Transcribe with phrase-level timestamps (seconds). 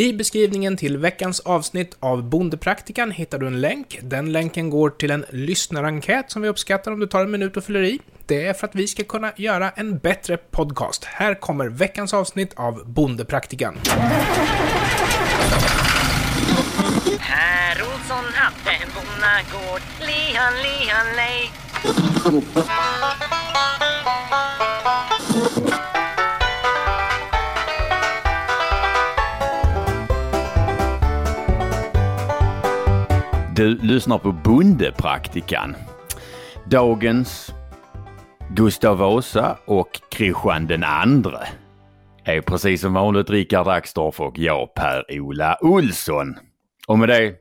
[0.00, 3.98] I beskrivningen till veckans avsnitt av Bondepraktikan hittar du en länk.
[4.02, 7.64] Den länken går till en lyssnarenkät som vi uppskattar om du tar en minut och
[7.64, 8.00] fyller i.
[8.26, 11.04] Det är för att vi ska kunna göra en bättre podcast.
[11.04, 13.76] Här kommer veckans avsnitt av Bondepraktikan.
[17.18, 21.50] Herr Olsson hade en bonnagård, lihan, lihan, lej.
[33.56, 35.76] Du lyssnar på Bondepraktikan.
[36.66, 37.54] Dagens
[38.50, 41.38] Gustav Vasa och Kristian den andre
[42.24, 46.36] är precis som vanligt Rickard Axdorff och jag Per-Ola Olsson.
[46.86, 47.34] Och med det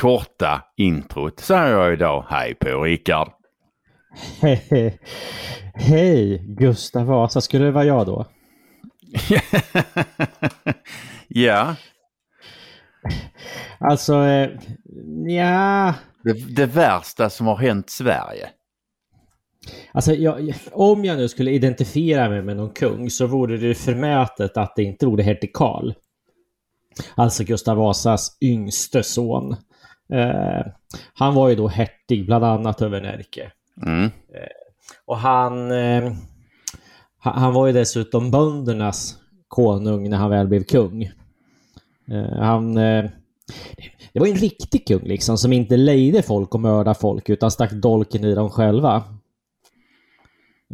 [0.00, 3.28] korta introt säger jag idag hej på Rickard.
[4.40, 4.98] Hej,
[5.74, 8.26] hej Gustav Vasa, skulle det vara jag då?
[11.28, 11.74] ja,
[13.78, 14.50] Alltså, eh,
[15.26, 15.94] ja.
[16.22, 18.48] det, det värsta som har hänt Sverige.
[19.92, 24.56] Alltså, jag, om jag nu skulle identifiera mig med någon kung så vore det förmätet
[24.56, 25.92] att det inte vore hertig Karl.
[27.14, 29.56] Alltså Gustav Vasas yngste son.
[30.12, 30.66] Eh,
[31.14, 33.52] han var ju då hertig bland annat över Närke.
[33.86, 34.10] Mm.
[35.06, 36.12] Och han, eh,
[37.18, 39.18] han var ju dessutom böndernas
[39.48, 41.10] konung när han väl blev kung.
[42.10, 43.04] Eh, han, eh,
[44.12, 47.72] det var en riktig kung liksom som inte lejde folk och mördade folk utan stack
[47.72, 48.96] dolken i dem själva.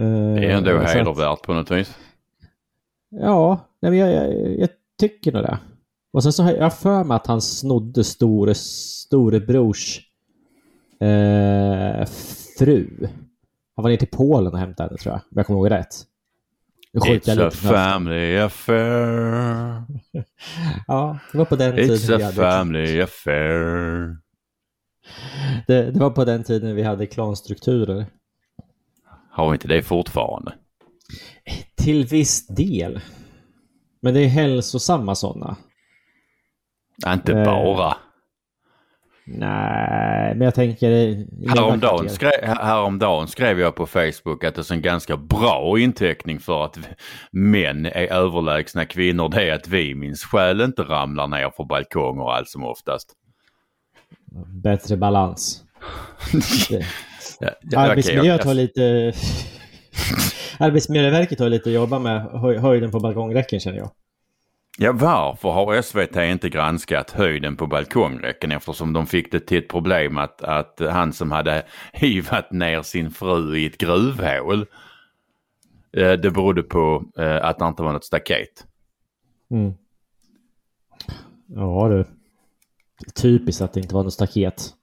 [0.00, 1.95] Eh, Det är ändå hedervärt på något vis.
[3.09, 4.69] Ja, nej, jag, jag, jag
[5.00, 5.59] tycker nog det.
[6.12, 10.00] Och sen så har jag för mig att han snodde store, storebrors
[11.00, 12.06] eh,
[12.59, 12.89] fru.
[13.77, 15.94] Han var ner till Polen och hämtade henne tror jag, om jag kommer ihåg rätt.
[16.92, 19.84] Nu It's jag a family affair.
[20.86, 24.16] Ja, det var på den tiden It's vi a hade, family affair.
[25.66, 28.06] det, det var på den tiden vi hade klanstrukturer.
[29.31, 30.53] Har vi inte det fortfarande?
[31.76, 33.00] Till viss del.
[34.03, 35.56] Men det är hälsosamma sådana.
[37.06, 37.97] Inte Eh, bara.
[39.38, 41.16] Nej, men jag tänker...
[41.46, 46.41] några Häromdagen, skrev, häromdagen skrev jag på Facebook att det är en ganska bra inteckning
[46.41, 46.78] för att
[47.32, 49.28] män är överlägsna kvinnor.
[49.28, 53.12] Det är att vi minns själ inte ramlar ner för balkonger allt som oftast.
[54.62, 55.64] Bättre balans.
[57.42, 58.82] Ja, ja, Arbetsmiljö har lite...
[60.58, 63.91] Arbetsmiljöverket har lite att jobba med höj, höjden på balkongräcken känner jag.
[64.82, 69.68] Ja, varför har SVT inte granskat höjden på balkongräcken eftersom de fick det till ett
[69.68, 74.66] problem att, att han som hade hivat ner sin fru i ett gruvhål,
[75.92, 78.66] eh, det berodde på eh, att det inte var något staket.
[79.50, 79.72] Mm.
[81.47, 82.04] Ja du.
[83.14, 84.74] Typiskt att det inte var något staket.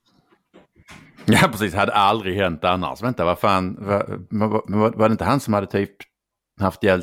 [1.26, 3.04] Ja precis, hade aldrig hänt annars.
[3.04, 5.92] Vänta, vad fan, var, var, var, var det inte han som hade typ
[6.60, 7.02] haft ihjäl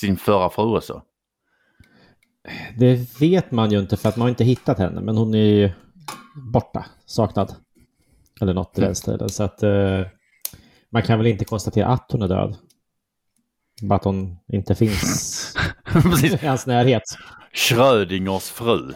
[0.00, 1.02] sin förra fru också?
[2.78, 5.38] Det vet man ju inte för att man har inte hittat henne men hon är
[5.38, 5.70] ju
[6.52, 7.54] borta, saknad.
[8.40, 9.28] Eller något i den stilen.
[9.28, 10.00] Så att eh,
[10.90, 12.56] man kan väl inte konstatera att hon är död.
[13.82, 15.54] Bara att hon inte finns
[16.42, 17.02] i hans närhet.
[17.52, 18.92] Schrödingers fru.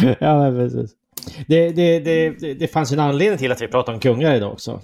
[0.20, 0.90] ja, precis.
[1.46, 4.52] Det, det, det, det, fanns ju en anledning till att vi pratar om kungar idag
[4.52, 4.80] också.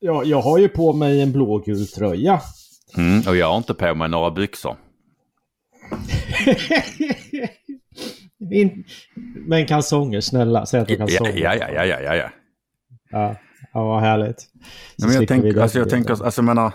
[0.00, 2.40] Ja, jag har ju på mig en blågul tröja.
[2.96, 4.76] Mm, och jag har inte på mig några byxor.
[8.52, 8.84] In...
[9.46, 10.66] Men kalsonger, snälla.
[10.66, 11.36] Säg att du Ja, kalsonger.
[11.36, 12.14] ja, ja, ja, ja, ja.
[12.14, 12.30] ja.
[13.10, 13.36] Ja,
[13.72, 14.40] ja vad härligt.
[14.40, 14.48] Så
[14.98, 15.62] men jag, slipper vi tänk, det.
[15.62, 16.72] alltså, jag tänker, alltså jag menar,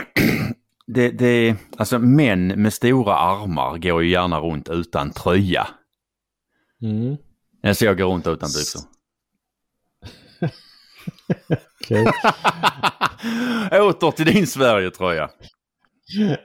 [0.86, 5.68] det, det, alltså män med stora armar går ju gärna runt utan tröja.
[6.82, 7.16] Mm.
[7.62, 8.80] Alltså jag går runt utan byxor.
[13.80, 15.30] Åter till din Sverige-tröja.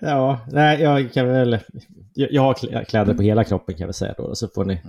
[0.02, 1.60] Ja, nej, jag kan väl...
[2.14, 4.36] Jag, jag har klä- kläder på hela kroppen kan jag väl säga då.
[4.36, 4.82] Så får ni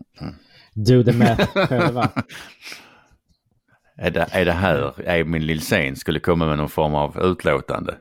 [0.74, 2.08] do the math själva.
[3.96, 7.94] Är det, är det här Emil Lilsén skulle komma med någon form av utlåtande?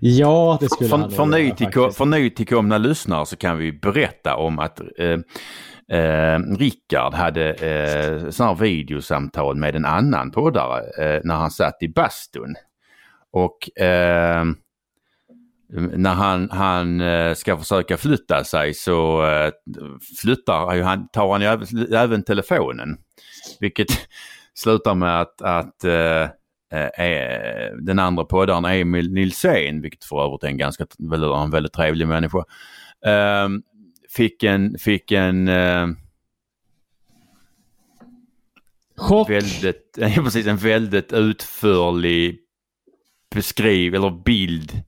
[0.00, 1.98] Ja, det skulle För, han för, nytillko, faktiskt.
[1.98, 5.18] för nytillkomna lyssnare så kan vi berätta om att eh,
[5.98, 11.82] eh, Rickard hade eh, sådana här videosamtal med en annan poddare eh, när han satt
[11.82, 12.54] i bastun.
[13.32, 14.44] Och eh,
[15.72, 19.50] när han, han eh, ska försöka flytta sig så eh,
[20.20, 21.46] flyttar han, tar han ju
[21.96, 22.96] även, telefonen.
[23.60, 23.88] Vilket
[24.54, 26.22] slutar med att, att eh,
[27.06, 30.86] eh, den andra poddaren Emil Nilsén, vilket för övrigt är en ganska
[31.44, 32.44] en väldigt trevlig människa,
[33.06, 33.48] eh,
[34.16, 35.86] fick en, fick en eh,
[38.96, 39.30] Chock!
[39.30, 42.41] väldigt, precis, en väldigt utförlig
[43.34, 44.82] beskriv eller bild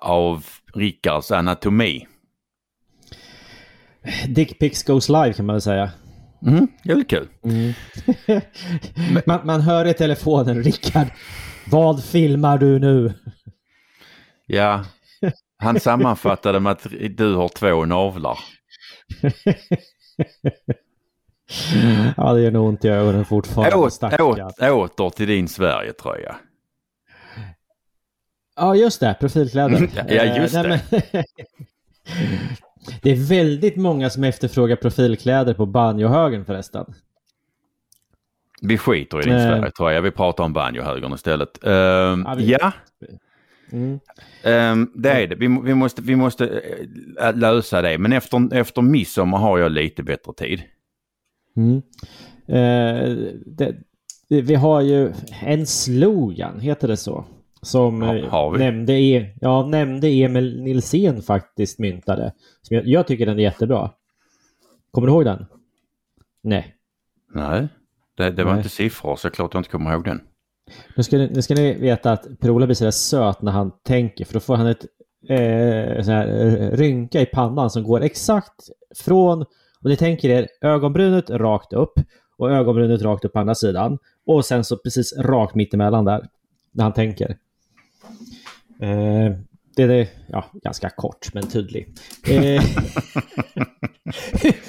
[0.00, 2.06] av Rickards anatomi.
[4.28, 5.90] Dick Pics Goes Live kan man väl säga.
[6.46, 7.28] Mm, jävligt kul.
[9.26, 11.06] man, man hör i telefonen, Rickard,
[11.70, 13.12] vad filmar du nu?
[14.46, 14.84] Ja,
[15.58, 18.38] han sammanfattade med att du har två navlar.
[22.16, 23.76] ja, det gör nog ont i ögonen fortfarande.
[23.76, 24.72] Åt, stackarn.
[24.72, 26.36] åt, åter till din Sverigetröja.
[28.60, 29.16] Ja, just det.
[29.20, 29.88] Profilkläder.
[30.08, 31.22] Ja, just Eh, nej, men-
[33.02, 36.94] det är väldigt många som efterfrågar profilkläder på banjohögen förresten.
[38.62, 39.42] Vi skiter i din Eh.
[39.48, 41.64] Sverigetröja, vi pratar om banjohögern istället.
[41.64, 42.72] Ehm, Ja, ja,
[43.72, 44.00] Mm.
[44.42, 45.34] ehm, det är det.
[45.34, 46.48] Vi, vi måste, vi måste
[47.20, 47.98] eh, lösa det.
[47.98, 50.62] Men efter, efter midsommar har jag lite bättre tid.
[51.56, 51.82] Mm.
[53.46, 53.74] Det,
[54.28, 55.12] det, vi har ju
[55.42, 57.24] en slogan, heter det så?
[57.62, 58.12] Som eh,
[58.52, 58.58] vi?
[58.58, 62.32] Nämnde, e, ja, nämnde Emil Nilsén faktiskt myntade.
[62.62, 63.90] Som jag, jag tycker den är jättebra.
[64.90, 65.46] Kommer du ihåg den?
[66.42, 66.76] Nej.
[67.34, 67.68] Nej,
[68.16, 68.58] det, det var Nej.
[68.58, 70.20] inte siffror så klart jag inte kommer ihåg den.
[70.96, 74.24] Nu ska, ni, nu ska ni veta att Per-Ola blir sådär söt när han tänker
[74.24, 74.84] för då får han ett
[75.28, 80.48] eh, sån här, eh, rynka i pannan som går exakt från, om ni tänker er,
[80.60, 81.92] ögonbrynet rakt upp
[82.38, 86.28] och ögonbrynet rakt upp på andra sidan och sen så precis rakt mittemellan där,
[86.72, 87.36] när han tänker.
[88.80, 89.32] Eh,
[89.76, 91.94] det är ja, ganska kort men tydlig.
[92.28, 92.62] Eh,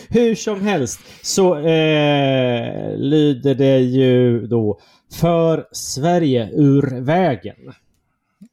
[0.10, 4.80] hur som helst så eh, lyder det ju då
[5.14, 7.74] för Sverige ur vägen.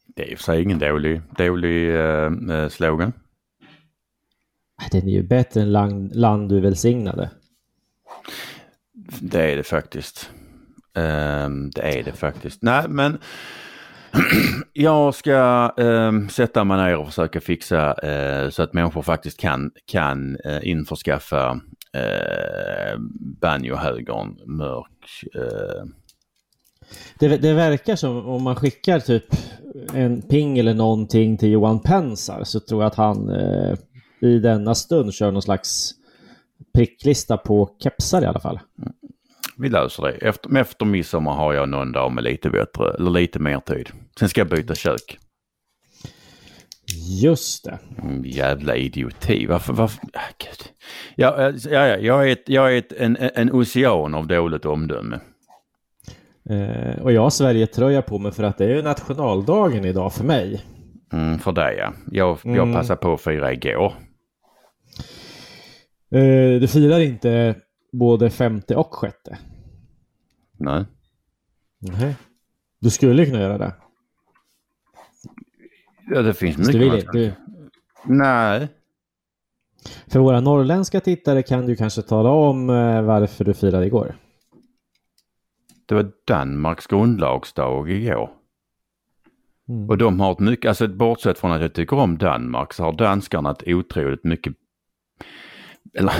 [0.06, 3.12] Det är i och för sig ingen dålig, dålig eh, eh, slogan.
[4.90, 7.30] Den är ju bättre än land, land du välsignade.
[9.20, 10.30] Det är det faktiskt.
[10.94, 12.62] Ehm, det är det faktiskt.
[12.62, 13.18] Nej, men
[14.72, 19.70] jag ska ehm, sätta mig ner och försöka fixa eh, så att människor faktiskt kan,
[19.86, 21.52] kan uh, införskaffa
[21.96, 22.98] uh,
[23.40, 25.24] banjohögern mörk.
[25.34, 25.84] eh,
[27.18, 29.24] Det, det verkar som om man skickar typ
[29.94, 33.74] en ping eller någonting till Johan Pensar så tror jag att han eh,
[34.20, 35.94] i denna stund kör någon slags
[36.74, 38.60] pricklista på kepsar i alla fall.
[39.58, 40.10] Vi löser det.
[40.12, 43.88] Efter, efter midsommar har jag någon dag med lite bättre, eller lite mer tid.
[44.18, 45.18] Sen ska jag byta kök.
[47.22, 47.78] Just det.
[48.02, 49.46] Mm, jävla idioti.
[49.46, 49.72] Varför?
[49.72, 50.00] varför?
[50.12, 50.72] Ah, Gud.
[51.16, 54.64] Ja, eh, ja, ja, jag är, ett, jag är ett, en, en ocean av dåligt
[54.64, 55.20] omdöme.
[56.50, 60.24] Eh, och jag har Sverige-tröja på mig för att det är ju nationaldagen idag för
[60.24, 60.64] mig.
[61.12, 61.92] Mm, för dig ja.
[62.10, 62.74] Jag, jag Mm.
[62.74, 63.92] passade på att fira igår.
[66.14, 67.54] Eh, du firar inte
[67.92, 69.38] både femte och sjätte?
[70.52, 70.84] Nej.
[71.78, 72.16] Nej.
[72.80, 73.74] Du skulle kunna göra det.
[76.10, 76.72] Ja, det finns mycket.
[76.72, 77.32] du vill, du,
[78.04, 78.68] Nej.
[80.06, 84.16] för våra norrländska tittare kan du kanske tala om eh, varför du firade igår.
[85.86, 88.30] Det var Danmarks grundlagsdag igår.
[89.68, 89.88] Mm.
[89.88, 92.92] Och de har ett mycket, alltså bortsett från att jag tycker om Danmark så har
[92.92, 94.54] danskarna ett otroligt mycket,
[95.94, 96.12] eller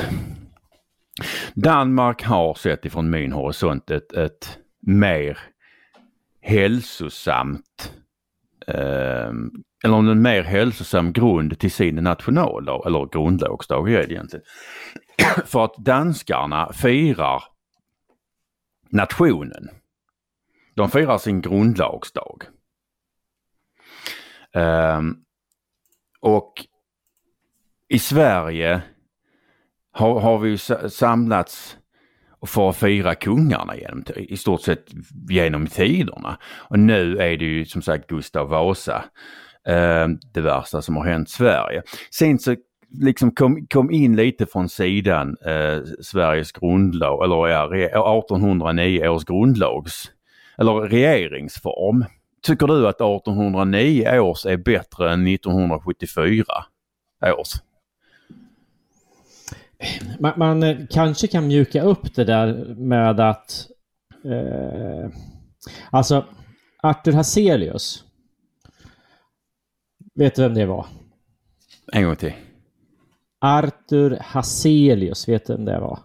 [1.54, 5.38] Danmark har sett ifrån min horisont ett, ett mer
[6.40, 7.92] hälsosamt,
[8.66, 9.32] eh,
[9.84, 14.44] eller en mer hälsosam grund till sin nationaldag, eller grundlagsdag är det egentligen.
[15.44, 17.42] För att danskarna firar
[18.90, 19.68] nationen.
[20.74, 22.44] De firar sin grundlagsdag.
[24.52, 25.00] Eh,
[26.20, 26.52] och
[27.88, 28.82] i Sverige
[29.98, 31.76] har, har vi ju samlats
[32.46, 34.84] för att fira kungarna genom, i stort sett
[35.28, 36.38] genom tiderna.
[36.44, 39.04] Och nu är det ju som sagt Gustav Vasa,
[39.66, 41.82] eh, det värsta som har hänt Sverige.
[42.10, 42.56] Sen så
[42.90, 50.10] liksom kom, kom in lite från sidan eh, Sveriges grundlag, eller ja, 1809 års grundlags,
[50.58, 52.04] eller regeringsform.
[52.42, 56.44] Tycker du att 1809 års är bättre än 1974
[57.38, 57.67] års?
[60.18, 63.66] Man, man eh, kanske kan mjuka upp det där med att...
[64.24, 65.10] Eh,
[65.90, 66.24] alltså,
[66.82, 68.04] Arthur Hazelius.
[70.14, 70.86] Vet du vem det var?
[71.92, 72.32] En gång till.
[73.40, 75.98] Arthur Hazelius, vet du vem det var?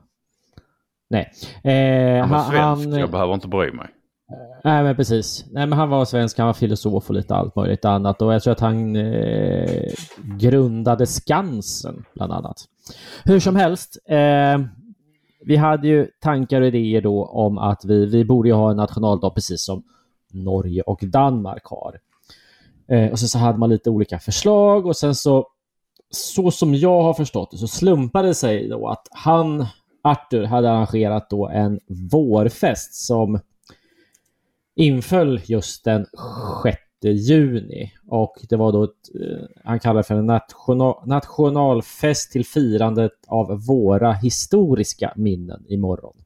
[1.10, 1.32] Nej.
[1.64, 3.88] Eh, Han var svensk, han, jag behöver inte bry mig.
[4.64, 5.46] Nej, men precis.
[5.52, 8.22] Nej, men han var svensk, han var filosof och lite allt möjligt annat.
[8.22, 9.94] Och jag tror att han eh,
[10.40, 12.66] grundade Skansen, bland annat.
[13.24, 14.60] Hur som helst, eh,
[15.46, 19.30] vi hade ju tankar och idéer då om att vi, vi borde ha en nationaldag
[19.30, 19.84] precis som
[20.32, 22.00] Norge och Danmark har.
[22.88, 25.48] Eh, och sen så hade man lite olika förslag och sen så,
[26.10, 29.66] så som jag har förstått det, så slumpade det sig då att han,
[30.04, 31.80] Arthur, hade arrangerat då en
[32.12, 33.40] vårfest som
[34.76, 36.06] inföll just den
[36.64, 37.92] 6 juni.
[38.08, 43.12] Och det var då, ett, eh, han kallar det för en national, nationalfest till firandet
[43.28, 46.18] av våra historiska minnen imorgon.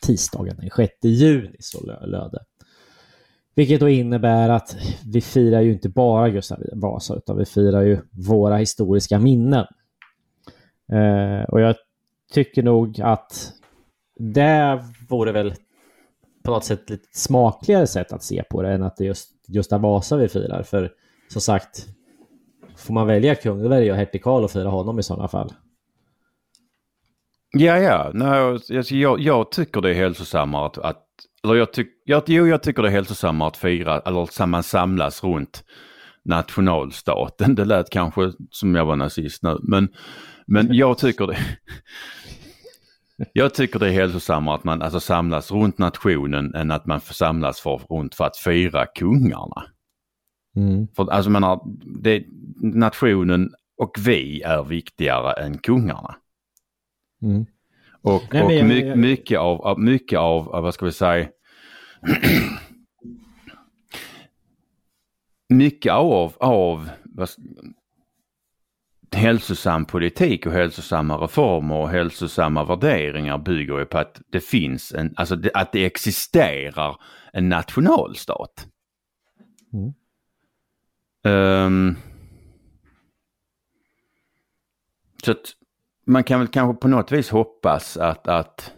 [0.00, 2.44] Tisdagen den 6 juni, så löd det.
[3.54, 4.76] Vilket då innebär att
[5.06, 9.66] vi firar ju inte bara Gustav Vasa, utan vi firar ju våra historiska minnen.
[10.92, 11.76] Eh, och jag
[12.32, 13.52] tycker nog att
[14.18, 15.54] det vore väl
[16.44, 19.30] på något sätt lite smakligare sätt att se på det än att det är just
[19.46, 20.62] Gustav Vasa vi firar.
[20.62, 20.92] För
[21.28, 21.86] som sagt,
[22.76, 25.52] får man välja kung, då väljer jag hertig Karl och fira honom i sådana fall.
[27.52, 28.10] Ja, ja.
[28.14, 31.06] Nej, alltså, jag, jag tycker det är hälsosammare att, att
[31.44, 35.24] eller jag, tyck, jag, jo, jag tycker det är hälsosammare att fira, eller man samlas
[35.24, 35.64] runt
[36.24, 37.54] nationalstaten.
[37.54, 39.88] Det lät kanske som jag var nazist nu, men,
[40.46, 41.38] men jag tycker det.
[43.32, 47.60] Jag tycker det är hälsosammare att man alltså samlas runt nationen än att man samlas
[47.60, 49.64] för, runt för att fira kungarna.
[50.56, 50.88] Mm.
[50.96, 51.60] För alltså menar,
[52.02, 52.24] det,
[52.62, 56.16] nationen och vi är viktigare än kungarna.
[57.22, 57.46] Mm.
[58.02, 61.28] Och, Nej, och jag, my, jag, mycket av, mycket av, vad ska vi säga,
[65.48, 67.28] mycket av, av vad,
[69.14, 75.14] hälsosam politik och hälsosamma reformer och hälsosamma värderingar bygger ju på att det finns en,
[75.16, 76.96] alltså det, att det existerar
[77.32, 78.66] en nationalstat.
[79.72, 79.92] Mm.
[81.24, 81.96] Um,
[85.24, 85.52] så att
[86.06, 88.72] man kan väl kanske på något vis hoppas att, att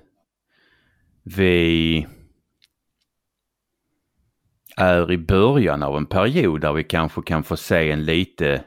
[1.23, 2.07] vi
[4.77, 8.65] är i början av en period där vi kanske kan få se en lite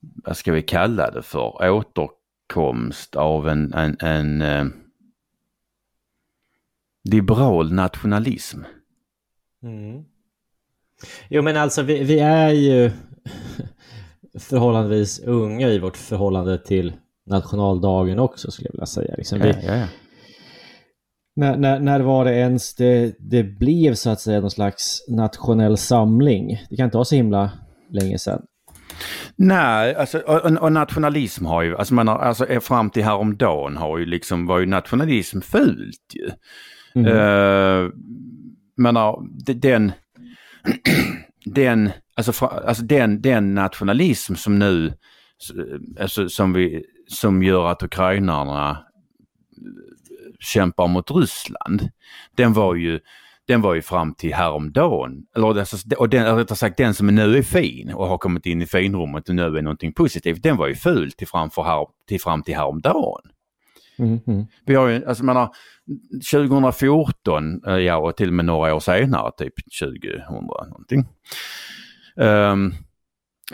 [0.00, 4.64] vad ska vi kalla det för, återkomst av en, en, en eh,
[7.10, 8.60] liberal nationalism.
[9.62, 10.04] Mm.
[11.28, 12.90] Jo men alltså vi, vi är ju
[14.38, 16.92] förhållandevis unga i vårt förhållande till
[17.26, 19.14] nationaldagen också skulle jag vilja säga.
[19.18, 19.86] Liksom vi, ja, ja.
[21.36, 25.76] När, när, när var det ens det, det blev så att säga någon slags nationell
[25.76, 26.66] samling?
[26.70, 27.50] Det kan inte vara så himla
[27.90, 28.42] länge sedan.
[29.36, 33.98] Nej, alltså, och, och, nationalism har ju, alltså, man har, alltså fram till häromdagen har
[33.98, 36.30] ju liksom, var ju nationalism fult ju.
[36.94, 37.12] Mm.
[37.12, 37.90] Uh,
[38.76, 39.18] menar,
[39.54, 39.92] den,
[41.44, 44.92] den, alltså, alltså den, den nationalism som nu,
[46.00, 48.84] alltså som vi, som gör att ukrainarna
[50.40, 51.88] kämpar mot Ryssland,
[52.36, 53.00] den var ju
[53.48, 55.22] den var ju fram till häromdagen.
[55.36, 58.62] Eller, alltså, och den, rättare sagt den som nu är fin och har kommit in
[58.62, 62.20] i finrummet och nu är någonting positivt, den var ju ful till, framför här, till
[62.20, 63.22] fram till häromdagen.
[63.98, 64.46] Mm, mm.
[64.66, 65.48] Vi har ju, alltså menar,
[66.32, 70.20] 2014, ja och till och med några år senare, typ 2000
[70.68, 71.04] någonting.
[72.16, 72.74] Um,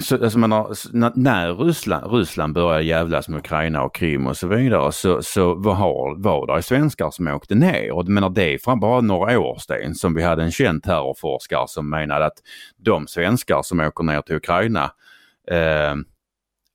[0.01, 4.93] så, alltså menar, när Ryssland, Ryssland började jävlas med Ukraina och Krim och så vidare
[4.93, 7.93] så, så var, var det svenskar som åkte ner.
[7.93, 11.91] Och menar, det är bara några år sedan som vi hade en känd terrorforskare som
[11.91, 12.39] menade att
[12.77, 14.85] de svenskar som åker ner till Ukraina
[15.51, 15.95] eh,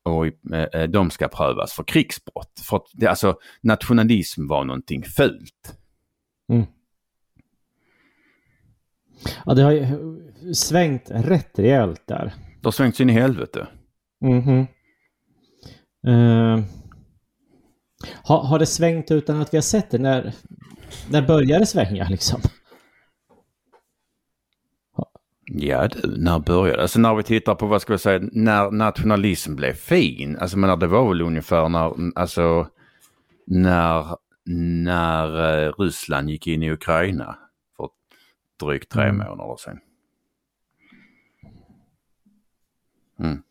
[0.03, 2.61] och eh, de ska prövas för krigsbrott.
[2.69, 5.75] För att det, alltså nationalism var någonting fult.
[6.49, 6.65] Mm.
[9.45, 9.85] Ja, det har ju
[10.53, 12.33] svängt rätt rejält där.
[12.61, 13.67] Det har svängt in i helvete.
[14.25, 14.67] Mm -hmm.
[16.07, 16.63] uh,
[18.23, 19.97] har, har det svängt utan att vi har sett det?
[19.97, 20.33] När,
[21.09, 22.41] när började det svänga liksom?
[25.51, 26.81] Ja du, när började?
[26.81, 30.37] Alltså när vi tittar på vad ska vi säga, när nationalism blev fin.
[30.37, 32.67] Alltså men det var väl ungefär när, alltså
[33.47, 34.15] när,
[34.85, 35.27] när
[35.67, 37.37] uh, Ryssland gick in i Ukraina
[37.77, 37.89] för
[38.65, 39.17] drygt tre mm.
[39.17, 39.79] månader sedan.
[43.19, 43.41] Mm.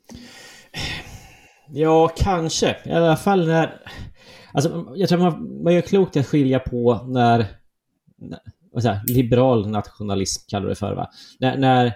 [1.69, 2.77] Ja, kanske.
[2.85, 3.81] I alla fall när...
[4.53, 7.47] Alltså, jag tror man, man gör klokt i att skilja på när...
[8.73, 11.11] när säga, liberal nationalism kallar det för, va?
[11.41, 11.93] När, när,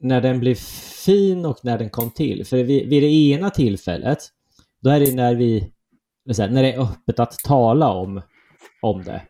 [0.00, 0.54] när den blev
[1.04, 2.46] fin och när den kom till.
[2.46, 4.18] För vid, vid det ena tillfället,
[4.82, 5.72] då är det när vi...
[6.34, 8.22] Säga, när det är öppet att tala om,
[8.82, 9.22] om det.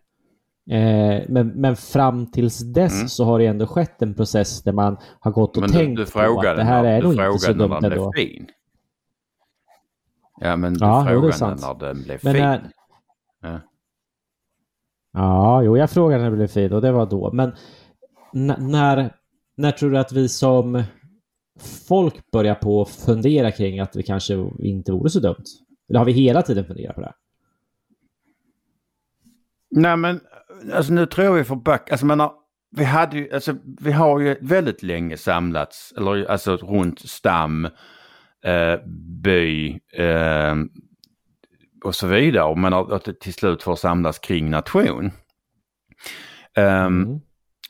[0.71, 3.09] Eh, men, men fram tills dess Mm.
[3.09, 5.97] så har det ändå skett en process där man har gått och Men du, tänkt
[5.99, 8.13] du på att det här när, är du nog inte så dumt den blev ändå.
[8.17, 8.47] fin.
[10.41, 12.43] Ja, men du Ja, frågade när den blev Men fin.
[12.43, 12.71] när-
[13.43, 13.61] Ja.
[15.13, 17.33] Ja, jo, jag frågade när det blev fin och det var då.
[17.33, 17.53] Men
[18.33, 19.15] när,
[19.57, 20.83] när tror du att vi som
[21.89, 25.45] folk börjar på att fundera kring att det kanske inte vore så dumt?
[25.89, 27.13] Eller har vi hela tiden funderat på det?
[29.71, 30.21] Nej men
[30.73, 31.93] alltså nu tror jag vi får backa.
[31.93, 32.33] Alltså, man har,
[32.77, 37.65] vi, hade ju, alltså, vi har ju väldigt länge samlats eller, alltså, runt stam,
[38.45, 38.77] eh,
[39.23, 40.55] by eh,
[41.85, 42.71] och så vidare.
[42.75, 45.11] Har att det till slut får samlas kring nation.
[46.57, 47.21] Ehm, Mm.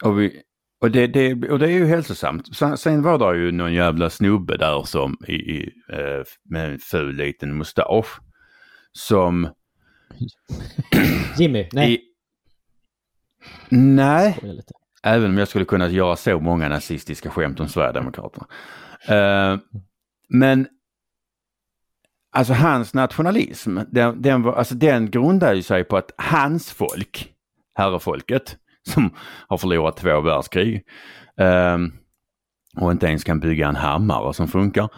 [0.05, 0.43] och, vi,
[0.81, 2.57] och, det, det, och det är ju hälsosamt.
[2.57, 6.79] Sen, sen var det ju någon jävla snubbe där som i, i, eh, med en
[6.79, 8.21] ful liten mustasch.
[8.93, 9.49] Som
[11.39, 11.95] Jimmy, nej.
[11.95, 12.01] i,
[13.69, 14.41] Nej,
[15.03, 18.47] även om jag skulle kunna göra så många nazistiska skämt om Sverigedemokraterna.
[19.09, 19.59] Eh,
[20.29, 20.67] men
[22.33, 27.33] alltså hans nationalism, den, den, var, alltså, den grundar ju sig på att hans folk,
[27.75, 28.57] herrefolket,
[28.89, 29.11] som
[29.49, 30.83] har förlorat två världskrig
[31.37, 31.79] eh,
[32.77, 34.89] och inte ens kan bygga en hammare som funkar.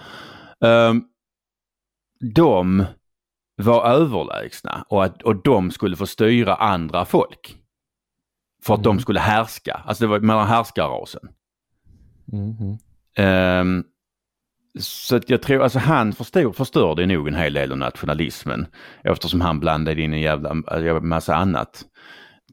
[0.65, 0.95] Eh,
[2.35, 2.85] de
[3.57, 7.64] var överlägsna och, att, och de skulle få styra andra folk.
[8.67, 9.01] För att de Mm.
[9.01, 11.29] skulle härska, alltså det var mellan härskarrasen.
[12.25, 12.79] Mhm.
[13.17, 13.85] Ehm,
[14.81, 18.67] så att jag tror, alltså han förstod, förstörde nog en hel del av nationalismen
[19.05, 21.85] eftersom han blandade in en jävla en massa annat.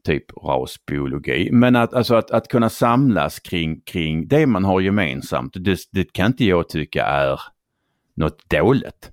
[0.04, 1.48] Typ rasbiologi.
[1.52, 6.12] Men att, alltså att, att kunna samlas kring, kring det man har gemensamt, det, det
[6.12, 7.40] kan inte jag tycka är
[8.16, 9.10] något dåligt.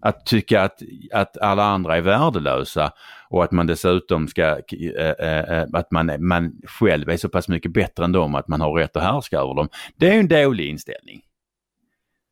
[0.00, 0.82] Att tycka att,
[1.12, 2.92] att alla andra är värdelösa
[3.30, 7.48] och att man dessutom ska, eh, eh, eh, att man, man själv är så pass
[7.48, 9.68] mycket bättre än dem att man har rätt att härska över dem.
[9.96, 11.22] Det är en dålig inställning.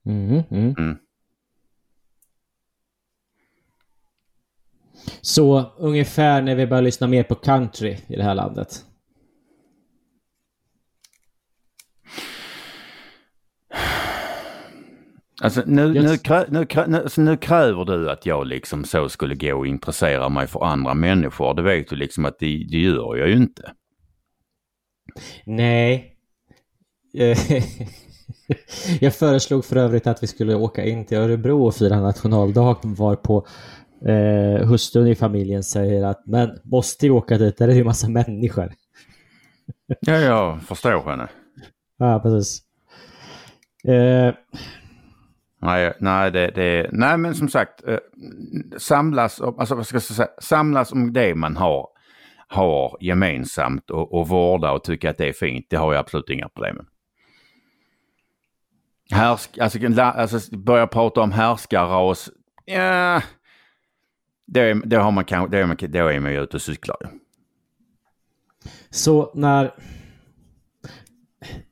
[0.02, 0.74] Mhm, mm.
[0.78, 0.96] Mm.
[5.20, 8.84] Så ungefär när vi börjar lyssna mer på country i det här landet.
[15.44, 16.04] Alltså nu, Yes.
[16.04, 19.56] nu, krä, nu, krä, nu, alltså, nu kräver du att jag liksom så skulle gå
[19.58, 21.54] och intressera mig för andra människor.
[21.54, 23.72] Det vet du liksom att det, det gör jag ju inte.
[25.46, 26.16] Nej.
[27.14, 27.38] Eh,
[29.00, 33.46] Jag föreslog för övrigt att vi skulle åka in till Örebro och fira nationaldag varpå
[34.06, 37.56] eh, hustrun i familjen säger att men måste vi åka dit?
[37.58, 38.72] Där är det ju massa människor.
[40.00, 41.28] Ja, jag förstår henne.
[41.98, 42.62] Ja, precis.
[43.88, 44.34] Eh,
[45.64, 47.98] Nej, nej, det, det, nej men som sagt, eh,
[48.78, 51.88] samlas, alltså, vad ska jag säga, samlas om det man har,
[52.48, 55.66] har gemensamt och, och vårda och tycka att det är fint.
[55.70, 56.86] Det har jag absolut inga problem med.
[59.10, 62.30] Härsk, alltså, alltså börja prata om härskarras,
[62.64, 63.22] ja,
[64.46, 66.96] det, har man kanske, är man, då är man ju ute och cyklar.
[68.90, 69.74] så när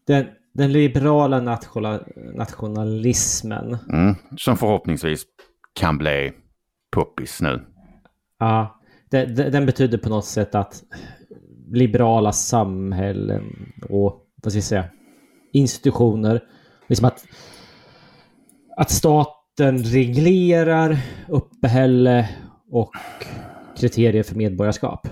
[0.07, 1.59] den, den liberala
[2.35, 5.25] nationalismen Mm, som förhoppningsvis
[5.73, 6.33] kan bli
[6.91, 7.67] poppis nu.
[8.39, 10.83] Ja, det, det, den betyder på något sätt att
[11.73, 14.85] liberala samhällen och vad ska jag säga,
[15.53, 16.41] institutioner,
[16.87, 17.25] liksom att,
[18.77, 22.29] att staten reglerar uppehälle
[22.71, 22.93] och
[23.77, 25.09] kriterier för medborgarskap.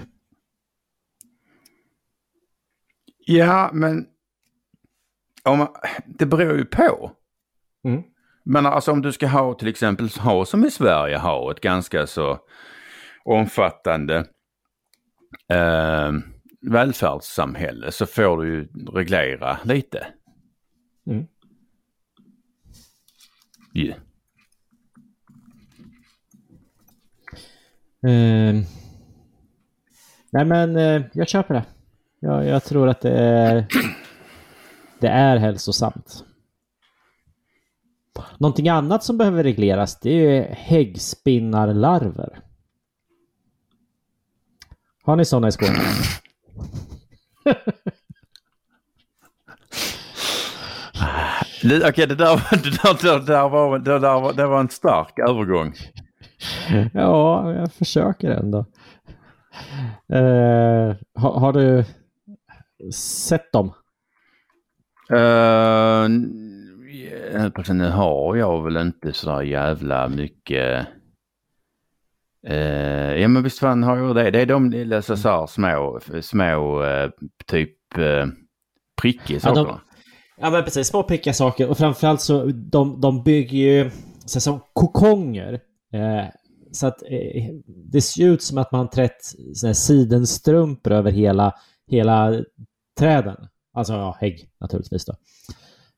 [3.27, 4.07] Ja, men
[5.45, 5.67] om
[6.07, 7.13] det beror ju på.
[7.85, 8.03] Mm.
[8.45, 12.07] Men alltså om du ska ha till exempel ha som i Sverige ha ett ganska
[12.07, 12.39] så
[13.25, 14.17] omfattande
[15.49, 16.13] eh,
[16.61, 20.07] välfärdssamhälle så får du ju reglera lite.
[21.07, 21.27] Mm.
[23.75, 23.91] Ju.
[28.03, 28.55] Eh,
[30.31, 31.65] nej men eh, jag köper det.
[32.21, 33.67] Jag, jag tror att det är,
[35.01, 36.25] det är hälsosamt.
[38.39, 42.41] Någonting annat som behöver regleras det är häggspinnarlarver.
[45.03, 45.79] Har ni sådana i Skåne?
[51.65, 55.19] Okej, det, där, det, där, det, där var, det, där var, det var en stark
[55.19, 55.75] övergång.
[56.95, 58.59] ja, jag försöker ändå.
[60.13, 61.85] Eh, har, har du
[62.93, 63.73] sett dem?
[65.13, 66.09] Uh,
[67.75, 70.87] nu har jag väl inte sådär jävla mycket
[72.47, 74.31] Eh, ja men visst fan har jag det.
[74.31, 77.11] Det är de lilla så så små, små eh,
[77.47, 78.27] typ eh,
[79.03, 79.65] prickiga Ja, saker.
[79.65, 79.81] de-
[80.37, 83.91] Ja men precis, små prickiga saker och framförallt så de, de bygger ju
[84.27, 85.53] så som kokonger.
[85.93, 86.29] Eh,
[86.73, 86.99] så att
[87.93, 91.55] det ser ut som att man trätt såna sidenstrumpor över hela,
[91.91, 92.45] hela
[92.99, 93.37] träden.
[93.73, 95.13] Alltså ja, hägg naturligtvis då.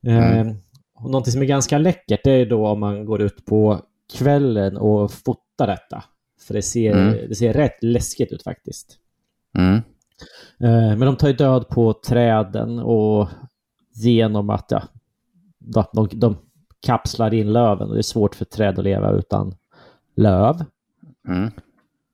[0.07, 0.57] Eh, Mm.
[0.95, 3.81] och någonting som är ganska läckert det är då om man går ut på
[4.19, 6.05] kvällen och fotar detta.
[6.47, 7.29] För det ser, Mm.
[7.29, 8.99] det ser rätt läskigt ut faktiskt.
[9.59, 9.75] Mm.
[10.61, 13.29] Eh, Men de tar ju död på träden och
[13.95, 14.83] genom att ja,
[15.93, 16.37] de, de,
[16.87, 19.55] kapslar in löven och det är svårt för träd att leva utan
[20.17, 20.65] löv.
[21.29, 21.51] Mm.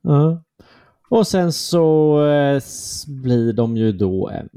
[0.03, 0.43] Ja.
[1.09, 2.63] Och sen så eh,
[3.23, 4.49] blir de ju då en,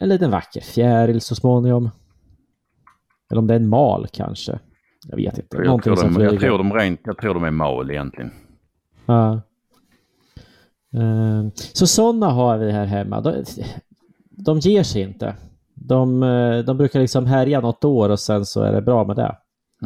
[0.00, 1.90] en liten vacker fjäril så småningom.
[3.30, 4.58] Eller om det är en mal kanske.
[5.08, 5.56] Jag vet inte.
[5.56, 6.46] Jag, Någonting tror de, jag, flyger.
[6.46, 8.30] tror de rent, jag tror de är mal egentligen.
[9.06, 9.32] Ja.
[10.94, 13.20] Eh, Så sådana har vi här hemma.
[13.20, 13.44] De,
[14.30, 15.34] de ger sig inte.
[15.74, 19.16] De, eh, de brukar liksom härja något år och sen så är det bra med
[19.16, 19.36] det.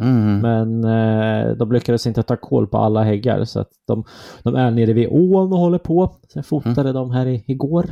[0.01, 0.39] Mm.
[0.39, 4.03] Men eh, de lyckades inte ta koll på alla häggar så att de,
[4.43, 6.15] de är nere vid ån och håller på.
[6.33, 7.85] Jag fotade dem här i, igår.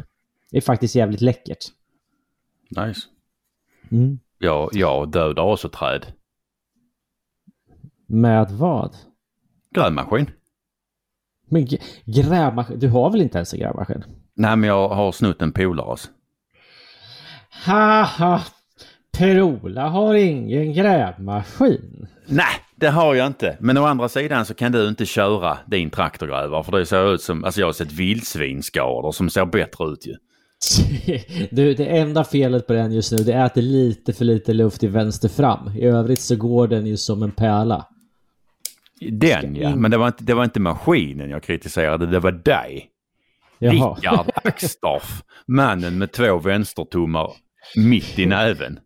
[0.52, 1.66] Det är faktiskt jävligt läckert.
[2.78, 3.02] Nice.
[3.92, 4.20] Mm.
[4.38, 6.06] Jag, jag dödar också träd.
[8.08, 8.96] Med vad?
[9.76, 10.30] Grävmaskin.
[11.50, 11.68] Men
[12.06, 12.80] grävmaskin?
[12.80, 14.04] Du har väl inte ens en grävmaskin?
[14.34, 16.10] Nej men jag har snott en polares.
[17.50, 18.42] Haha!
[19.18, 22.08] Per-Ola har ingen grävmaskin.
[22.26, 23.58] Nej, det har jag inte.
[23.60, 27.22] Men å andra sidan så kan du inte köra din traktorgrävare för det ser ut
[27.22, 30.16] som, alltså jag har sett vildsvinsskador som ser bättre ut ju.
[31.52, 34.26] Du, det enda felet på den just nu det är att det är lite för
[34.26, 35.71] lite luft i vänster fram.
[35.78, 37.88] I övrigt så går den ju som en pärla.
[39.12, 42.89] Den ja, men det var, inte, det var inte maskinen jag kritiserade, det var dig.
[43.60, 43.95] Jaha.
[43.95, 47.32] Rickard Axdorff, mannen med två vänstertummar
[47.76, 48.80] mitt i näven.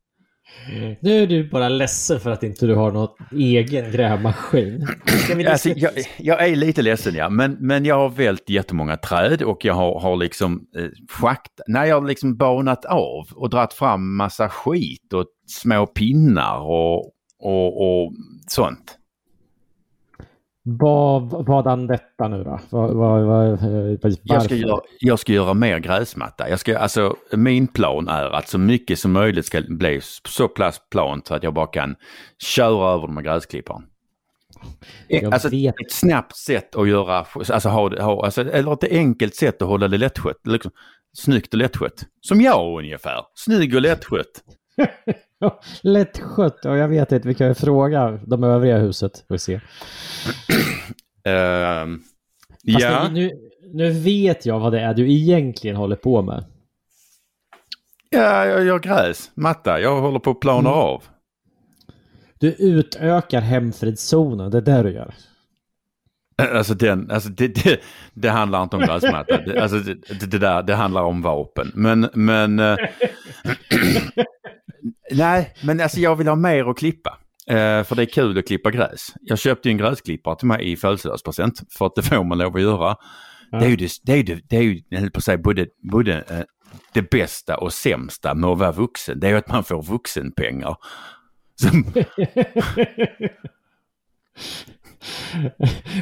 [0.99, 4.88] Nu är du bara ledsen för att inte du har någon egen grävmaskin.
[5.47, 9.65] Alltså, jag, jag är lite ledsen ja, men, men jag har vält jättemånga träd och
[9.65, 14.15] jag har, har liksom eh, schakt, nej jag har liksom banat av och dratt fram
[14.15, 16.97] massa skit och små pinnar och,
[17.39, 18.13] och, och
[18.47, 18.97] sånt.
[20.69, 22.60] Vad, vadan detta nu då?
[22.69, 24.15] Vad, vad, vad, eh?
[24.23, 26.49] Jag ska, göra, jag ska göra mer gräsmatta.
[26.49, 30.82] Jag ska, alltså, min plan är att så mycket som möjligt ska bli så pass
[30.91, 31.95] plant så att jag bara kan
[32.43, 33.84] köra över dem med gräsklipparen.
[35.08, 35.75] Jag Alltså, vet.
[35.86, 39.88] ett snabbt sätt att göra, alltså, ha, ha, alltså, eller ett enkelt sätt att hålla
[39.88, 40.41] det lättskött.
[40.47, 40.71] Liksom,
[41.17, 42.03] snyggt och lättskött.
[42.21, 43.21] Som jag ungefär.
[43.36, 44.43] Snygg och lättskött.
[45.81, 46.59] Lättskött.
[46.63, 47.27] Ja, jag vet inte.
[47.27, 49.25] Vi kan ju fråga de övriga huset.
[49.27, 49.59] Vi se.
[52.73, 53.31] Fast ja, nu,
[53.73, 56.45] nu vet jag vad det är du egentligen håller på med.
[58.09, 59.79] ja, jag gör gräs, matta.
[59.79, 60.79] Jag håller på att plana Mm.
[60.81, 61.03] av.
[62.39, 64.51] Du utökar hemfridszonen.
[64.51, 65.13] Det är det du gör.
[66.53, 67.79] Alltså, den, alltså det, det,
[68.13, 69.37] det handlar inte om gräsmatta.
[69.41, 71.71] Det, alltså det, det, det, där, det handlar om vapen.
[71.75, 72.57] Men, men...
[75.12, 77.17] nej, men alltså jag vill ha mer att klippa.
[77.48, 79.13] Eh, för det är kul att klippa gräs.
[79.22, 81.62] Jag köpte ju en gräsklippare till mig i födelsedagspresent.
[81.78, 82.96] För att det får man lov att göra.
[83.52, 83.60] Ja.
[83.60, 85.38] Det är ju, det, det är ju, det är ju jag höll på att säga,
[85.38, 86.43] både, både eh,
[86.93, 89.20] det bästa och sämsta med att vara vuxen.
[89.20, 90.76] Det är ju att man får vuxenpengar.
[91.62, 91.86] Som,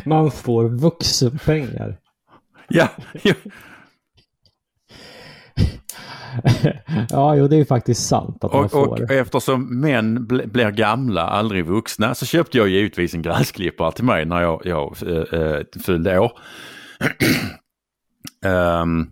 [0.06, 1.98] Man får vuxenpengar.
[2.68, 2.90] ja,
[3.24, 3.34] ja,
[7.10, 8.88] ja, jo, det är faktiskt sant att man Och, får.
[8.88, 14.06] och eftersom män bl- blir gamla, aldrig vuxna, så köpte jag givetvis en gräsklippare till
[14.06, 14.96] mig när jag, jag
[15.34, 16.32] äh, fyllde år.
[18.46, 19.08] Ehm,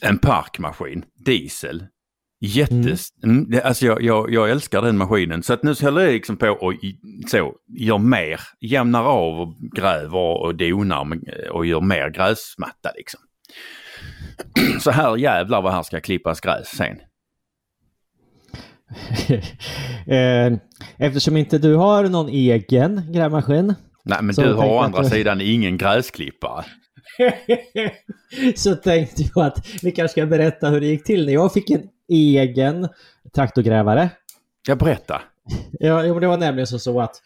[0.00, 1.86] en parkmaskin, diesel.
[2.40, 3.08] Jättes...
[3.24, 3.50] Mm.
[3.50, 5.42] det, alltså jag, jag, jag älskar den maskinen.
[5.42, 6.74] Så att nu håller jag liksom på och
[7.28, 11.18] så, gör mer, jämnar av och gräver och donar
[11.52, 13.20] och gör mer gräsmatta liksom.
[14.80, 16.96] Så här jävlar vad här ska klippas gräs sen.
[20.06, 20.52] Eh,
[20.96, 25.40] Eftersom inte du har någon egen grävmaskin Nej men du har å andra att- sidan
[25.40, 26.64] ingen gräsklippare.
[28.56, 31.70] så tänkte jag att vi kanske ska berätta hur det gick till när jag fick
[31.70, 32.88] en egen
[33.34, 34.10] traktorgrävare.
[34.68, 35.22] Jag berätta.
[35.80, 37.16] Ja, det var nämligen så, så att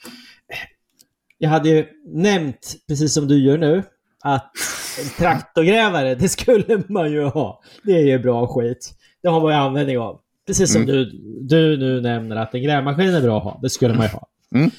[1.38, 3.82] jag hade ju nämnt, precis som du gör nu,
[4.24, 4.52] att
[5.02, 7.62] en traktorgrävare, det skulle man ju ha.
[7.84, 8.94] Det är ju bra skit.
[9.22, 10.20] Det har man ju användning av.
[10.46, 10.94] Precis som Mm.
[10.94, 11.04] du,
[11.42, 13.58] du nu nämner att en grävmaskin är bra att ha.
[13.62, 14.26] Det skulle man ju ha.
[14.54, 14.70] Mm.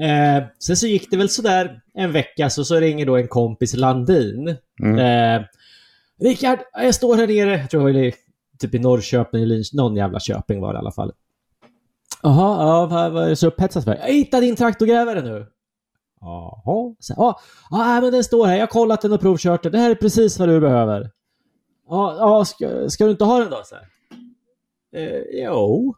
[0.00, 3.76] Eh, sen så gick det väl sådär en vecka så, så ringer då en kompis
[3.76, 4.56] Landin.
[4.82, 4.98] Mm.
[4.98, 5.46] Eh,
[6.20, 7.58] Rickard, jag står här nere.
[7.58, 8.12] Jag tror det var i,
[8.58, 11.12] typ i Norrköping, eller någon jävla Köping var det i alla fall.
[12.22, 13.96] Jaha, ja, vad, vad är det så upphetsat för?
[13.96, 15.46] Jag hittade din traktorgrävare nu.
[16.20, 16.94] Jaha.
[17.16, 18.54] Ja, ja, men den står här.
[18.54, 19.72] Jag har kollat den och provkört den.
[19.72, 21.10] Det här är precis vad du behöver.
[21.88, 23.62] Ja, ja ska, ska du inte ha den då?
[23.64, 23.84] Så här.
[24.96, 25.94] Eh, jo.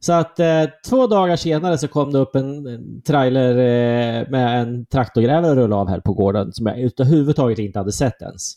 [0.00, 4.60] Så att eh, två dagar senare så kom det upp en, en trailer eh, med
[4.60, 8.52] en traktorgrävare rulla av här på gården som jag överhuvudtaget inte hade sett ens.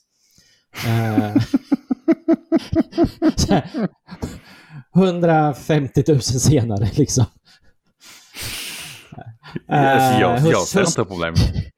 [0.87, 1.41] Eh,
[3.35, 3.89] så här,
[4.95, 7.25] 150 000 senare liksom.
[9.67, 11.39] Alltså, jag, Eh, jag hus- ser inte problemet.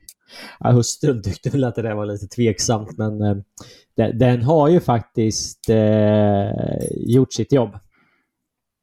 [0.59, 3.35] Ja, hustrun tyckte väl att det där var lite tveksamt, men eh,
[3.97, 6.49] den, den har ju faktiskt eh,
[7.07, 7.79] gjort sitt jobb.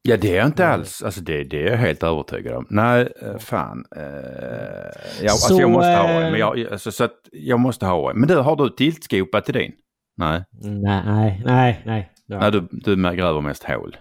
[0.02, 1.02] Ja, det är jag inte alls.
[1.02, 2.66] Alltså det, det är jag helt övertygad om.
[2.70, 3.84] Nej, eh, fan.
[3.96, 6.30] Eh, alltså Så, jag måste ha eh, en.
[6.30, 8.18] Men jag, alltså, så att jag måste ha en.
[8.20, 9.72] Men du, har du tiltskopat till din?
[10.16, 12.10] Nej, Nej, nej, nej.
[12.26, 13.96] Ja, Nej du, du gräver mest hål.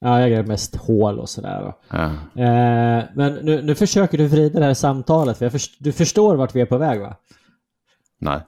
[0.00, 1.72] Ja jag gör mest hål och sådär.
[1.90, 2.04] Ja.
[2.42, 6.36] Eh, men nu, nu försöker du vrida det här samtalet, för jag först, du förstår
[6.36, 7.16] vart vi är på väg va?
[8.20, 8.40] Nej.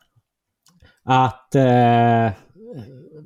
[1.04, 2.32] Att eh,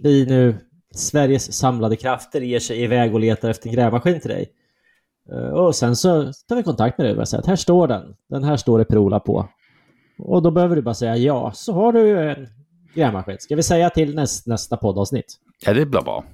[0.03, 0.57] vi nu,
[0.95, 4.51] Sveriges samlade krafter, ger sig iväg och letar efter en grävmaskin till dig.
[5.33, 8.15] Eh, och sen så tar vi kontakt med dig och säger att här står den.
[8.29, 9.49] Den här står det Prola på.
[10.19, 12.49] Och då behöver du bara säga ja, så har du en
[12.95, 13.37] grävmaskin.
[13.41, 15.39] Ska vi säga till näst, nästa poddavsnitt?
[15.67, 16.25] Ja, det blir bra.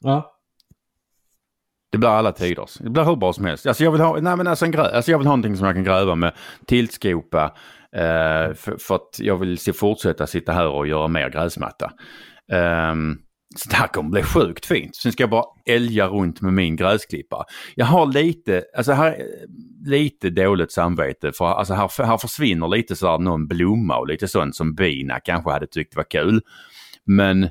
[0.00, 0.32] Ja.
[1.92, 2.74] Det blir alla tiders.
[2.74, 3.66] Det blir hur bra som helst.
[3.66, 5.66] Alltså jag vill ha, nej men alltså en grä, alltså jag vill ha någonting som
[5.66, 6.32] jag kan gräva med,
[6.66, 7.44] tiltskopa,
[7.96, 11.92] eh, för, för att jag vill se, fortsätta sitta här och göra mer gräsmatta.
[12.52, 12.94] Eh,
[13.56, 14.96] så det här kommer bli sjukt fint.
[14.96, 17.44] Sen ska jag bara älga runt med min gräsklippare.
[17.74, 19.16] Jag har lite, alltså här,
[19.86, 24.56] lite dåligt samvete för alltså här, här försvinner lite sådär någon blomma och lite sånt
[24.56, 26.40] som bina kanske hade tyckt var kul.
[27.04, 27.48] Men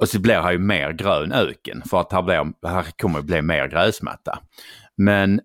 [0.00, 3.24] och så blir här ju mer grön öken för att här, blir, här kommer det
[3.24, 4.38] bli mer gräsmatta.
[4.96, 5.40] Men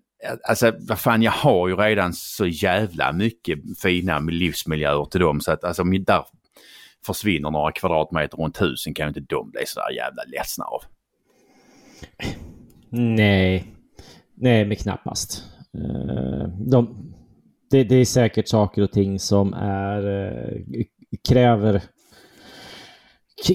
[0.48, 5.52] alltså vad fan jag har ju redan så jävla mycket fina livsmiljöer till dem så
[5.52, 6.24] att alltså om där
[7.06, 10.82] försvinner några kvadratmeter runt husen kan ju inte de bli sådär jävla ledsna av.
[12.90, 13.72] Nej.
[14.34, 15.44] Nej, men knappast.
[15.74, 17.12] Eh, de,
[17.70, 20.84] det, det är säkert saker och ting som är, eh,
[21.28, 21.82] kräver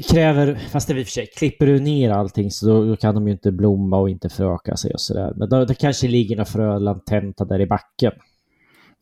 [0.09, 3.15] kräver, fast det i och för sig, klipper du ner allting så då, då kan
[3.15, 5.33] de ju inte blomma och inte föröka sig och sådär.
[5.35, 8.11] Men då, det kanske ligger några frö latenta där i backen.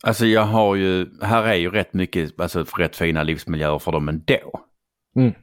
[0.04, 4.10] Alltså jag har ju, här är ju rätt mycket, alltså rätt fina livsmiljöer för dem
[4.10, 4.60] ändå.
[5.16, 5.34] Mm.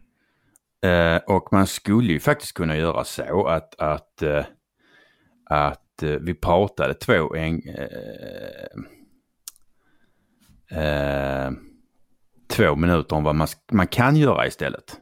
[0.85, 4.45] Eh, och man skulle ju faktiskt kunna göra så att, att, eh,
[5.51, 8.69] att eh, vi pratade två en, eh,
[10.85, 11.51] eh,
[12.49, 15.01] två minuter om vad man, man kan göra istället.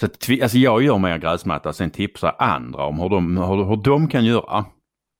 [0.00, 3.76] Så att, alltså jag gör mer gräsmatta, sen tipsar andra om hur de, hur, hur
[3.76, 4.64] de kan göra.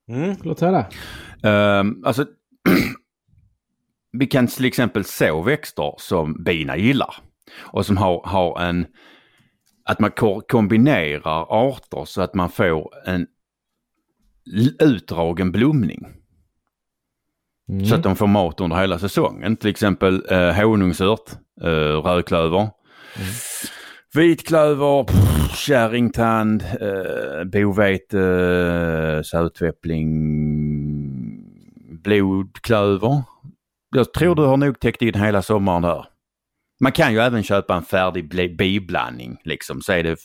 [0.08, 0.86] Mm, låt höra.
[1.80, 2.26] Um, alltså,
[4.12, 7.14] vi kan till exempel så växter som bina gillar
[7.58, 8.86] och som har, har en,
[9.84, 13.26] att man ko- kombinerar arter så att man får en
[14.80, 16.06] utdragen blomning.
[17.68, 17.84] Mm.
[17.84, 19.56] Så att de får mat under hela säsongen.
[19.56, 21.30] Till exempel eh, honungsört,
[21.62, 22.70] eh, rödklöver,
[24.14, 30.10] vitklöver, pff, kärringtand, eh, bovete, eh, sötväppling,
[32.02, 33.22] blodklöver.
[33.90, 36.06] Jag tror du har nog täckt in hela sommaren där.
[36.80, 40.16] Man kan ju även köpa en färdig biblandning liksom, så är det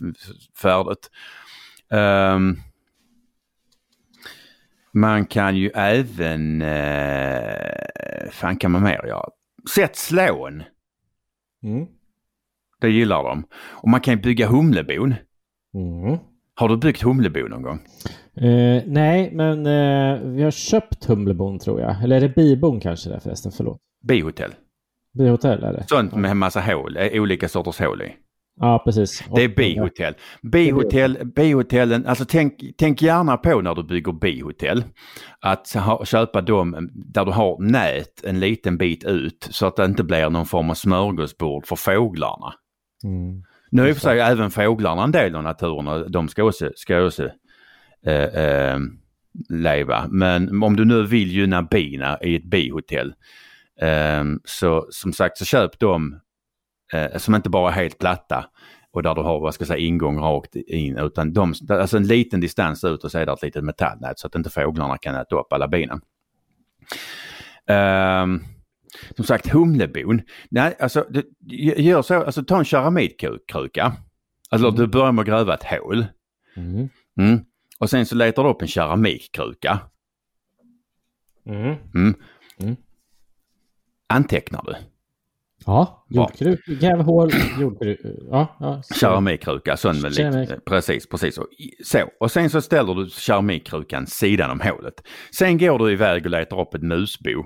[0.62, 1.10] färdigt.
[1.90, 2.62] Um,
[4.94, 9.30] man kan ju även, eh, fan kan man mer göra?
[9.76, 10.64] Sätt slån.
[11.64, 11.88] Mm.
[12.82, 13.44] Det gillar de.
[13.54, 15.16] Och man kan ju bygga humlebon.
[15.76, 16.18] Mm.
[16.56, 17.80] Har du byggt humlebon någon gång?
[18.38, 22.04] Eh, nej, men eh, vi har köpt humlebon tror jag.
[22.04, 23.52] Eller är det bibon kanske det förresten?
[23.52, 23.80] Förlåt.
[24.08, 24.52] Bihotell.
[25.18, 25.86] Bihotell är det?
[25.88, 28.14] Sånt med en massa hål, eh, olika sorters hål i.
[28.60, 29.24] Ja, precis.
[29.36, 30.14] Det är bihotell.
[30.42, 34.84] Bihotell, bihotellen, alltså tänk, tänk gärna på när du bygger bihotell.
[35.40, 39.86] Att ha, köpa dem där du har nät en liten bit ut så att det
[39.86, 42.54] inte blir någon form av smörgåsbord för fåglarna.
[43.04, 43.44] Mm.
[43.72, 46.44] Nu är i och för sig även fåglarna en del av naturen och de ska
[46.44, 47.30] också, ska också
[48.06, 48.80] eh, eh,
[49.50, 50.08] leva.
[50.10, 53.14] Men om du nu vill gynna bina i ett bihotell
[53.82, 56.20] eh, så som sagt så köp dem
[56.94, 58.46] eh, som inte bara är helt platta
[58.94, 62.08] och där du har vad ska jag säga, ingång rakt in utan de, alltså en
[62.08, 65.16] liten distans ut och så är det ett litet metallnät så att inte fåglarna kan
[65.16, 66.02] äta upp alla bina.
[67.68, 68.42] Ehm,
[69.16, 70.22] som sagt humlebon.
[70.50, 71.26] Nej, alltså det,
[71.82, 73.94] gör så, alltså ta en keramikkruka.
[74.50, 76.06] Alltså du börjar med att gräva ett hål.
[76.56, 76.90] Mm.
[77.20, 77.40] Mm.
[77.80, 79.80] Och sen så letar du upp en keramikkruka.
[81.46, 81.76] Mm.
[81.96, 82.16] Mm.
[82.58, 82.76] Mm.
[84.08, 84.76] Antecknar du?
[85.66, 88.00] Ja, jordkruk, gräv hål, jordkruk.
[88.30, 88.82] Ja, ja.
[88.84, 88.94] så.
[88.94, 91.38] Keramikkruka, sån med lite, precis, precis.
[91.38, 91.48] Och,
[91.86, 92.10] så.
[92.20, 94.94] och sen så ställer du keramikkrukan sidan om hålet.
[95.36, 97.46] Sen går du iväg och letar upp ett musbo.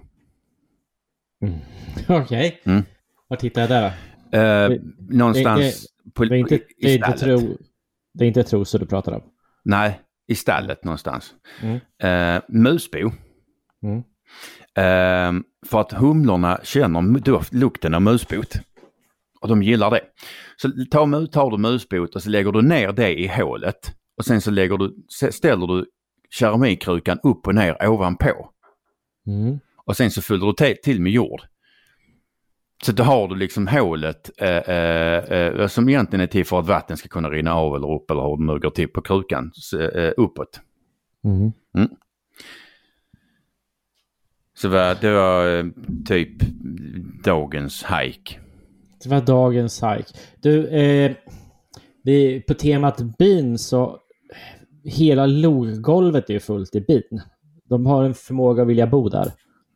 [2.09, 2.61] Okej.
[2.65, 2.83] Mm.
[3.27, 4.37] Var tittar jag där då?
[4.37, 4.81] Eh, Det-
[5.17, 6.61] någonstans på, Det är inte, i,
[6.97, 7.19] det stallet.
[7.19, 7.57] tro,
[8.13, 9.21] det är inte troso du pratar om.
[9.63, 11.33] Nej, i stallet någonstans.
[11.61, 11.79] Mm.
[12.37, 13.11] Eh, musbo.
[13.83, 13.97] Mm.
[14.77, 18.53] Eh, för att humlorna känner doft, lukten av musbot.
[19.41, 20.01] Och de gillar det.
[20.57, 23.93] Så tar, tar du musbot och så lägger du ner det i hålet.
[24.17, 24.95] Och sen så lägger du,
[25.31, 25.85] ställer du
[26.29, 28.49] keramikkrukan upp och ner ovanpå.
[29.27, 29.59] Mm.
[29.85, 31.41] Och sen så fyller du till med jord.
[32.83, 36.67] Så då har du liksom hålet eh, eh, eh, som egentligen är till för att
[36.67, 39.51] vatten ska kunna rinna av eller upp eller hur det nu går till på krukan
[39.53, 40.59] så, eh, uppåt.
[41.77, 41.89] Mm.
[44.57, 45.65] Så vad- det var eh,
[46.05, 46.29] typ
[47.23, 48.39] dagens hike.
[49.03, 50.09] Det var dagens hike.
[50.41, 51.11] Du, eh,
[52.03, 53.99] vi, på temat bin så
[54.83, 57.21] hela loggolvet är ju fullt i bin.
[57.69, 59.31] De har en förmåga att vilja bo där.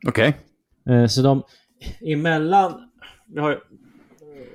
[0.08, 0.36] Okej.
[0.88, 1.42] Eh, så de
[2.00, 2.90] emellan,
[3.26, 3.56] vi har ju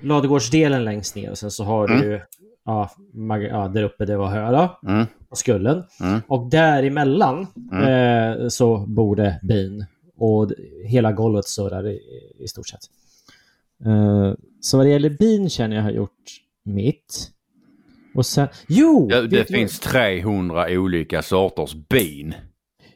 [0.01, 2.19] ladugårdsdelen längst ner och sen så har du ju
[2.65, 2.91] ja,
[3.49, 5.05] ja, där uppe det var höra Mm.
[5.29, 5.83] och skullen.
[5.99, 6.21] Mm.
[6.27, 9.85] Och däremellan eh, så bor det bin.
[10.17, 10.51] Och
[10.85, 11.99] hela golvet surrar i,
[12.39, 12.79] i stort sett.
[13.85, 16.23] Eh, så vad det gäller bin känner jag har gjort
[16.63, 17.31] mitt.
[18.15, 18.47] Och sen...
[18.67, 19.07] Jo!
[19.11, 22.33] Ja, det du vad- finns 300 olika sorters bin.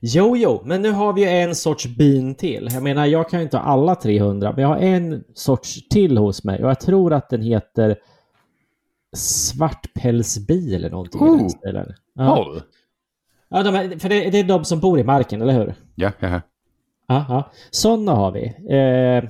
[0.01, 2.69] Jo, jo, men nu har vi ju en sorts bin till.
[2.73, 6.17] Jag menar, jag kan ju inte ha alla 300, men jag har en sorts till
[6.17, 7.97] hos mig och jag tror att den heter
[9.15, 11.37] svartpälsbi eller någonting i Oh.
[11.37, 11.93] den stilen.
[12.13, 12.61] Ja, du?
[13.49, 15.73] ja de är, för det, det är de som bor i marken, eller hur?
[15.95, 16.41] Ja, ja.
[17.07, 17.51] Ja.
[17.71, 18.45] Sådana har vi.
[18.75, 19.29] Eh,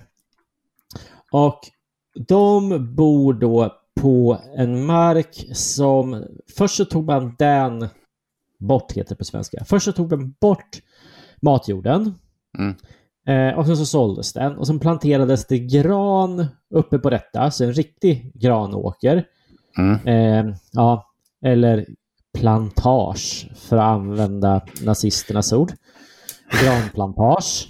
[1.32, 1.60] och
[2.28, 6.26] de bor då på en mark som...
[6.58, 7.88] Först så tog man den
[8.60, 9.64] bort, heter det på svenska.
[9.66, 10.82] Först så tog man bort
[11.42, 12.14] matjorden.
[12.58, 12.76] Mm.
[13.28, 14.58] Eh, och sen så såldes den.
[14.58, 19.24] Och sen planterades det gran uppe på detta, så en riktig granåker.
[19.78, 20.08] Mm.
[20.08, 21.06] Eh, ja,
[21.46, 21.86] eller
[22.38, 25.72] plantage för att använda nazisternas ord.
[26.64, 27.68] Granplantage.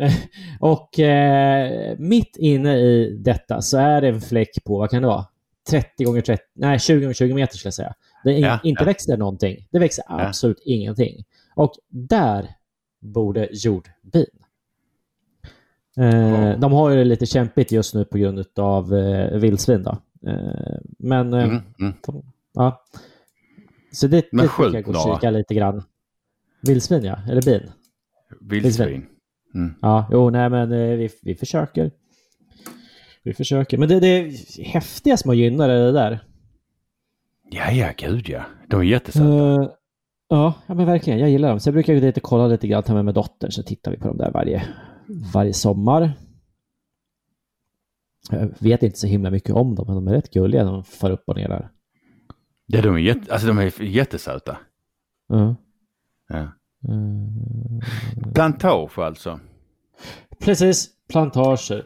[0.00, 0.12] Eh,
[0.60, 5.08] Och eh, mitt inne i detta så är det en fläck på, vad kan det
[5.08, 5.26] vara?
[5.70, 7.94] 30 gånger 30, nej 20 gånger 20 meter skulle jag säga.
[8.24, 8.86] Det in, Ja, inte ja.
[8.86, 9.66] växer någonting.
[9.70, 10.26] Det växer Ja.
[10.28, 11.24] absolut ingenting.
[11.54, 12.48] Och där
[13.00, 14.26] borde jordbin.
[15.96, 16.56] Eh, Ja.
[16.56, 19.82] De har ju det lite kämpigt just nu på grund av eh, vildsvin.
[19.82, 19.90] Då.
[20.30, 21.60] Eh, men eh, Mm.
[21.80, 21.94] Mm.
[22.54, 22.84] ja.
[23.92, 25.16] Så det, Men det tycker jag att några.
[25.16, 25.82] kika lite grann.
[26.62, 27.70] Vildsvin ja, eller bin.
[28.40, 29.06] Vildsvin.
[29.54, 29.74] Mm.
[29.82, 31.90] Ja, jo, nej men eh, vi, vi försöker.
[33.22, 33.78] Vi försöker.
[33.78, 36.20] Men det, det är häftiga små gynnare det där.
[37.50, 38.42] Ja, ja, gud ja.
[38.68, 39.62] De är jättesöta.
[39.62, 39.68] Eh,
[40.28, 41.18] ja, men verkligen.
[41.18, 41.60] Jag gillar dem.
[41.64, 43.96] Jag brukar gå dit och kolla lite grann, ta med mig dottern, så tittar vi
[43.96, 44.62] på dem där varje,
[45.34, 46.12] varje sommar.
[48.30, 50.84] Jag vet inte så himla mycket om dem, men de är rätt gulliga när de
[50.84, 51.70] far upp och ner där.
[52.66, 54.56] Ja, de är, jätte, alltså, de är jättesöta.
[55.28, 55.56] Ja.
[56.28, 56.48] Ja.
[56.88, 57.80] Mm.
[58.34, 59.40] Plantage alltså.
[60.40, 61.84] Precis, plantager.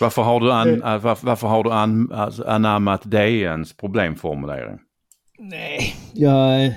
[0.00, 0.98] Varför har du, an, Eh.
[0.98, 4.78] varför, varför har du an, alltså, anammat DNs problemformulering?
[5.38, 6.74] Nej, jag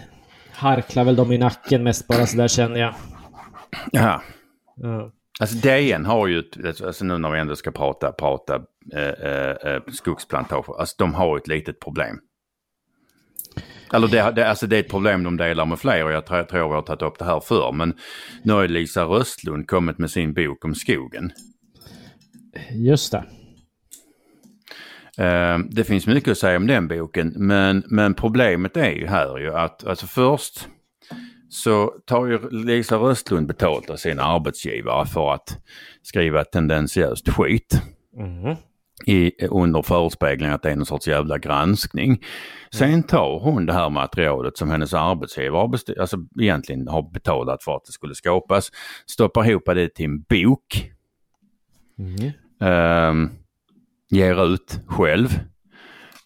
[0.51, 2.93] harklar väl dem i nacken mest bara så där känner jag.
[3.91, 4.23] Ja.
[4.75, 5.11] Ja.
[5.39, 8.55] Alltså DN har ju, ett, alltså nu när vi ändå ska prata, prata
[8.93, 12.19] eh, eh, eh, skogsplantager, alltså de har ett litet problem.
[13.93, 16.37] Eller det, det, alltså det är ett problem de delar med fler och jag tror,
[16.37, 17.71] jag tror vi har tagit upp det här förr.
[17.71, 17.93] Men
[18.43, 21.31] nu har Lisa Röstlund kommit med sin bok om skogen.
[22.71, 23.23] Just det.
[25.17, 29.37] Eh, det finns mycket att säga om den boken men, men problemet är ju här
[29.37, 30.67] ju att alltså först
[31.49, 35.57] så tar ju Lisa Röstlund betalt av sina arbetsgivare för att
[36.01, 37.81] skriva tendensiöst skit.
[38.17, 38.55] Mhm.
[39.05, 42.23] i, under förespegling att det är någon sorts jävla granskning.
[42.71, 47.85] Sen tar hon det här materialet som hennes arbetsgivare alltså egentligen har betalat för att
[47.85, 48.71] det skulle skapas,
[49.05, 50.91] stoppar ihop det till en bok,
[51.97, 52.31] Mhm.
[52.61, 53.29] ehm,
[54.09, 55.39] ger ut själv.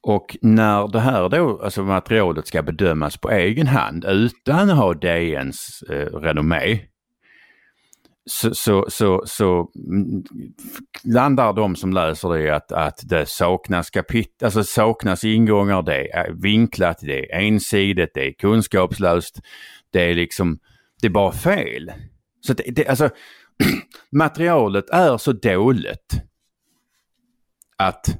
[0.03, 4.93] Och när det här då, alltså materialet ska bedömas på egen hand utan att ha
[4.93, 6.79] DNs eh, renommé
[8.25, 10.23] så, så, så, så mm,
[11.03, 16.11] landar de som läser det i att, att det saknas kapitel, alltså saknas ingångar, det
[16.11, 19.39] är vinklat, det är ensidigt, det är kunskapslöst.
[19.91, 20.59] Det är liksom,
[21.01, 21.91] det är bara fel.
[22.41, 23.09] Så det, det, alltså,
[24.11, 26.21] materialet är så dåligt
[27.87, 28.17] att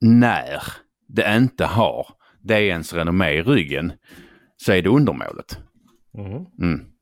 [0.00, 0.62] när
[1.08, 2.06] det inte har
[2.40, 3.92] DNs renommé i ryggen
[4.56, 5.58] så är det undermålet.
[6.18, 6.46] Mm.
[6.62, 6.92] Mm.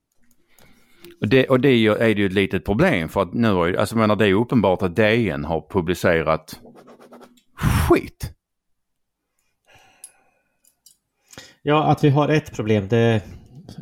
[1.21, 3.97] Och det, och det är ju ett litet problem för att nu har ju, alltså
[3.97, 6.61] menar det är uppenbart att DN har publicerat
[7.57, 8.33] skit.
[11.63, 13.23] Ja, att vi har ett problem, det...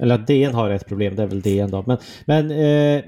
[0.00, 1.84] Eller att DN har ett problem, det är väl DN då.
[1.86, 3.04] Men, men eh,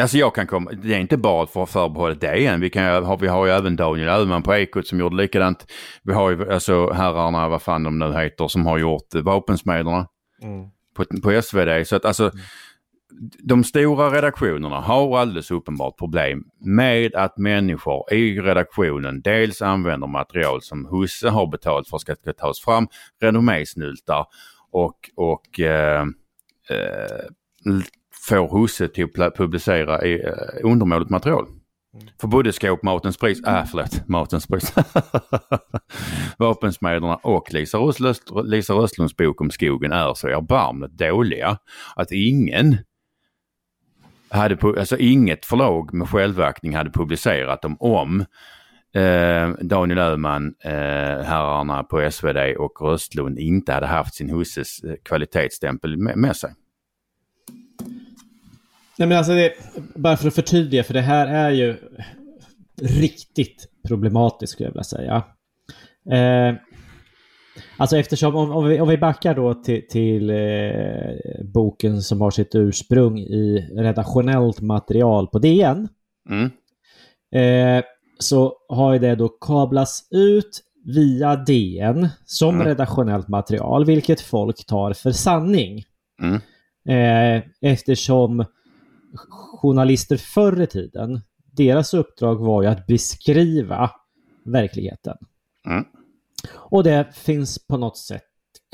[0.00, 2.60] Alltså jag kan komma, det är inte bara för förbehållet DN.
[2.60, 5.66] Vi, kan, ha- vi har ju även Daniel Öhman på Ekot som gjorde likadant.
[6.02, 10.06] Vi har ju alltså herrarna, vad fan de nu heter, som har gjort eh, Vapensmederna
[10.96, 11.86] på, på SvD.
[11.86, 12.30] Så att alltså
[13.42, 20.62] de stora redaktionerna har alldeles uppenbart problem med att människor i redaktionen dels använder material
[20.62, 22.88] som husse har betalt för ska, ska tas fram,
[23.22, 24.26] renommésnyltar
[24.72, 26.02] och, och eh,
[26.70, 27.26] eh,
[28.28, 31.46] får husse till att publicera i, eh, undermåligt material.
[32.20, 34.74] För både skåpmatens pris, äh förlåt, matens pris,
[36.38, 41.58] Vapensmederna och Lisa, Röstlöst, Lisa Röstlunds bok om skogen är så erbarmligt dåliga
[41.96, 42.76] att ingen
[44.30, 48.20] hade, alltså inget förlag med självaktning hade publicerat dem om
[48.94, 54.94] eh, Daniel Öhman, eh, herrarna på SvD och Röstlund inte hade haft sin husses eh,
[55.04, 56.50] kvalitetsstämpel med, med sig.
[59.00, 59.52] Nej men alltså, det,
[59.94, 61.76] bara för att förtydliga, för det här är ju
[62.82, 65.22] riktigt problematiskt skulle jag vilja säga.
[66.10, 66.54] Eh,
[67.76, 72.30] alltså eftersom, om, om, vi, om vi backar då till, till eh, boken som har
[72.30, 75.88] sitt ursprung i redaktionellt material på DN.
[76.30, 76.50] Mm.
[77.34, 77.84] Eh,
[78.18, 82.66] så har ju det då kablats ut via DN som Mm.
[82.66, 85.84] redaktionellt material, vilket folk tar för sanning.
[86.22, 86.40] Mm.
[86.88, 88.44] Eh, eftersom
[89.62, 91.20] journalister förr i tiden,
[91.56, 93.90] deras uppdrag var ju att beskriva
[94.44, 95.16] verkligheten.
[95.66, 95.84] Mm.
[96.54, 98.22] Och det finns på något sätt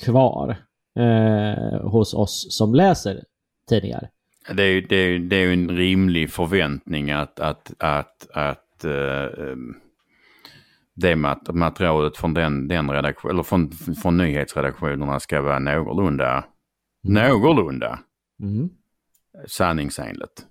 [0.02, 0.56] kvar
[0.98, 3.24] eh, hos oss som läser
[3.68, 4.10] tidningar.
[4.54, 9.48] Det är ju det är, det är en rimlig förväntning att, att, att, att eh,
[9.52, 9.74] ehm,
[10.94, 13.70] det mat- materialet från den, den redaktion, eller från,
[14.02, 16.44] från nyhetsredaktionerna ska vara någorlunda,
[17.02, 17.98] någorlunda
[18.42, 18.68] Mm.
[19.46, 20.46] Sanningsenligt.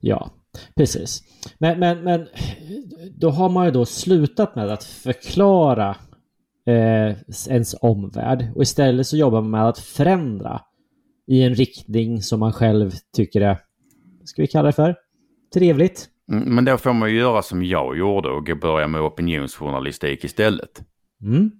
[0.00, 0.30] Ja,
[0.76, 1.22] precis.
[1.58, 2.28] Men, men, men
[3.16, 5.96] då har man ju då slutat med att förklara
[6.66, 7.16] eh,
[7.48, 10.60] ens omvärld och istället så jobbar man med att förändra
[11.26, 13.58] i en riktning som man själv tycker är,
[14.24, 14.96] ska vi kalla det för,
[15.54, 16.08] trevligt.
[16.32, 20.82] Mm, Men då får man ju göra som jag gjorde och börja med opinionsjournalistik istället.
[21.22, 21.50] Mm.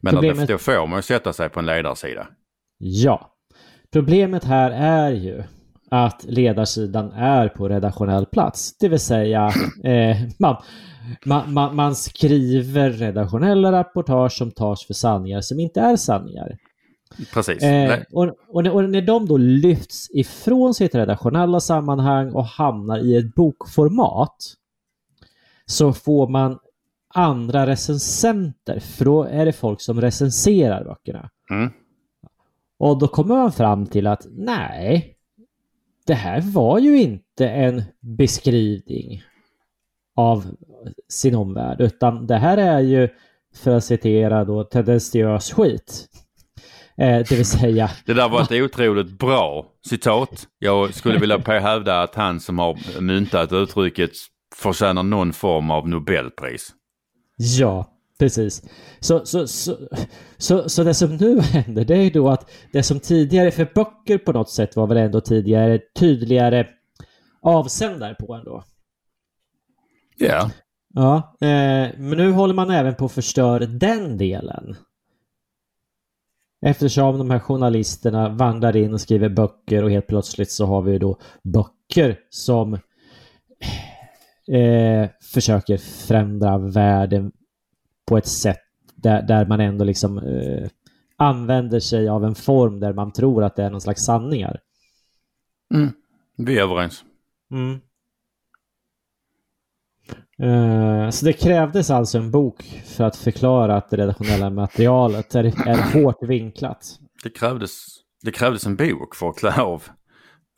[0.00, 2.26] Men Problemet- då får man ju sätta sig på en ledarsida.
[2.78, 3.36] Ja.
[3.92, 5.42] Problemet här är ju
[5.90, 8.76] att ledarsidan är på redaktionell plats.
[8.78, 9.46] Det vill säga
[9.84, 10.56] eh, man,
[11.24, 16.56] man, man, man skriver redaktionella rapportage som tas för sanningar som inte är sanningar.
[17.34, 17.62] Precis.
[17.62, 22.98] Eh, och, och, när- och när de då lyfts ifrån sitt redaktionella sammanhang och hamnar
[22.98, 24.36] i ett bokformat
[25.66, 26.58] så får man
[27.14, 31.30] andra recensenter, för då är det folk som recenserar böckerna.
[31.50, 31.70] Mm.
[32.78, 35.14] Och då kommer man fram till att nej,
[36.10, 39.22] det här var ju inte en beskrivning
[40.16, 40.44] av
[41.08, 43.08] sin omvärld, utan det här är ju,
[43.56, 46.08] för att citera då, tendentiös skit.
[46.96, 50.46] Eh, det vill säga, Det där var ett otroligt bra citat.
[50.58, 54.10] Jag skulle vilja hävda att han som har myntat uttrycket
[54.54, 56.72] förtjänar någon form av Nobelpris.
[57.36, 57.86] ja,
[58.20, 58.62] precis.
[59.00, 59.76] Så, så, så,
[60.38, 64.18] så, så det som nu händer, det är då att det som tidigare för böcker
[64.18, 66.66] på något sätt var väl ändå tidigare tydligare
[67.42, 68.64] avsändare på ändå.
[70.16, 70.50] Ja.
[70.94, 74.76] Ja, eh, men nu håller man även på att förstöra den delen.
[76.66, 80.98] Eftersom de här journalisterna vandrar in och skriver böcker och helt plötsligt så har vi
[80.98, 82.74] då böcker som
[84.52, 87.32] eh, försöker förändra världen
[88.10, 88.58] på ett sätt
[88.94, 90.68] där, där man ändå liksom eh,
[91.16, 94.60] använder sig av en form där man tror att det är någon slags sanningar.
[95.74, 95.92] Mm.
[96.36, 97.04] Vi är överens.
[97.50, 97.80] Mm.
[100.42, 105.44] Eh, Så det krävdes alltså en bok för att förklara att det redaktionella materialet är,
[105.44, 106.98] är hårt vinklat.
[107.22, 107.86] Det krävdes,
[108.22, 109.82] det krävdes en bok för att klä av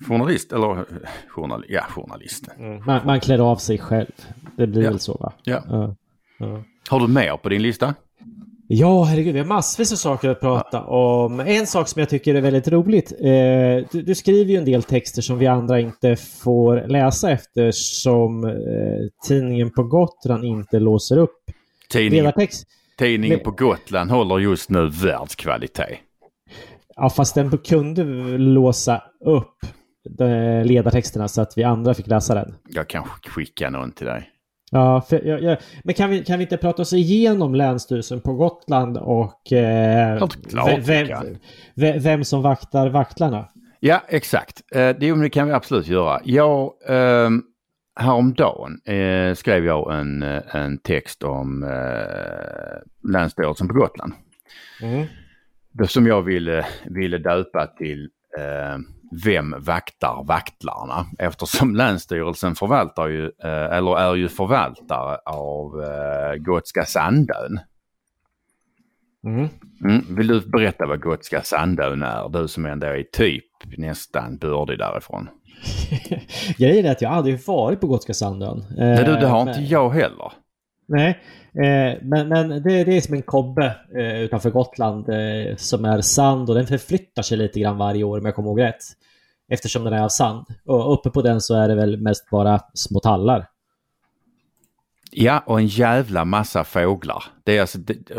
[0.09, 0.85] journalist, eller eh,
[1.29, 2.49] journal, ja, journalist.
[2.87, 4.13] Man, man klär av sig själv.
[4.57, 4.91] Det blir Ja.
[4.91, 5.33] väl så va?
[5.43, 5.63] Ja.
[5.69, 5.97] Ja.
[6.39, 6.65] Ja.
[6.89, 7.95] Har du mer på din lista?
[8.67, 11.41] Ja, herregud, vi har massvis av saker att prata om.
[11.41, 13.13] En sak som jag tycker är väldigt roligt.
[13.21, 13.29] Eh,
[13.93, 18.55] du, du skriver ju en del texter som vi andra inte får läsa eftersom eh,
[19.29, 21.39] tidningen på Gotland inte låser upp
[21.91, 22.33] Tidningen,
[22.99, 25.99] tidningen Le- på Gotland håller just nu världskvalitet.
[26.97, 28.05] Ja, fast den kunde
[28.39, 29.57] låsa upp
[30.19, 32.55] de ledartexterna så att vi andra fick läsa den.
[32.69, 34.32] Jag kan skicka någon till dig.
[34.75, 35.57] Ja, för, ja, ja.
[35.85, 40.79] Men kan vi, kan vi inte prata oss igenom Länsstyrelsen på Gotland och eh, Klart-
[40.79, 41.39] vem, kan.
[41.75, 43.49] ve- vem som vaktar vaktlarna?
[43.81, 44.63] Ja, exakt.
[44.75, 46.21] Eh, det, kan vi absolut göra.
[46.25, 47.31] Jag, eh,
[48.01, 54.13] häromdagen eh, skrev jag en, eh, en text om eh, Länsstyrelsen på Gotland.
[54.83, 55.07] Mm.
[55.89, 58.09] Som jag ville, ville döpa till
[58.39, 58.79] eh,
[59.25, 61.07] Vem vaktar vaktlarna?
[61.19, 67.61] Eftersom Länsstyrelsen förvaltar ju, eh, eller är ju förvaltare av eh, Gotska Sandön.
[69.25, 69.49] Mm.
[69.85, 70.05] Mm.
[70.17, 72.29] Vill du berätta vad Gotska Sandön är?
[72.29, 73.45] Du som ändå är typ
[73.77, 75.29] nästan bördig därifrån.
[76.59, 78.59] Grejen är att jag aldrig varit på Gotska Sandön.
[78.59, 80.33] Eh, Nej du, det har men- inte jag heller.
[80.87, 81.21] Nej,
[81.55, 86.01] eh, men, men det, det är som en kobbe eh, utanför Gotland eh, som är
[86.01, 88.83] sand och den förflyttar sig lite grann varje år om jag kommer ihåg rätt.
[89.49, 90.47] Eftersom den är av sand.
[90.65, 93.49] Och uppe på den så är det väl mest bara små tallar.
[95.11, 97.25] Ja, och en jävla massa fåglar.
[97.45, 98.11] Det är alltså det,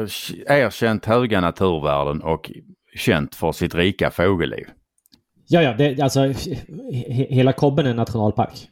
[0.47, 2.51] erkänt höga naturvärden och
[2.95, 4.65] känt för sitt rika fågelliv.
[5.47, 8.69] Ja, ja, det, alltså he, hela kobben är en nationalpark.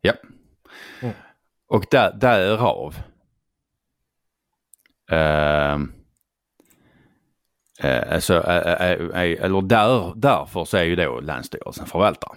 [0.00, 0.12] Ja.
[1.72, 1.78] Mm.
[1.78, 2.94] Och där, därav
[5.10, 5.78] eh,
[7.90, 12.36] eh, alltså, eh, eh, eh, eller där, därför så är ju då Länsstyrelsen förvaltare.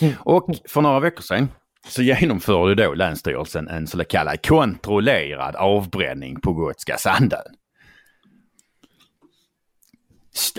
[0.00, 0.14] Mm.
[0.18, 1.48] Och för några veckor sedan
[1.88, 7.56] så genomförde då Länsstyrelsen en så kallad kontrollerad avbränning på Gotska Sandön.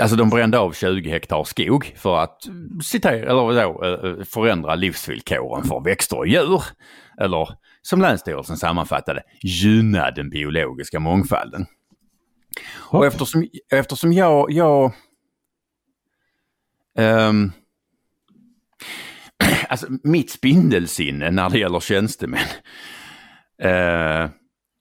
[0.01, 2.41] Alltså de brände av 20 hektar skog för att
[2.83, 6.63] citera, eller då, eh, förändra livsvillkoren för växter och djur.
[7.21, 7.49] Eller
[7.81, 11.65] som Länsstyrelsen sammanfattade, gynna den biologiska mångfalden.
[12.73, 14.93] Och eftersom, eftersom jag, jag
[16.97, 17.51] ehm,
[19.69, 22.47] alltså mitt spindelsinne när det gäller tjänstemän
[23.61, 24.29] eh,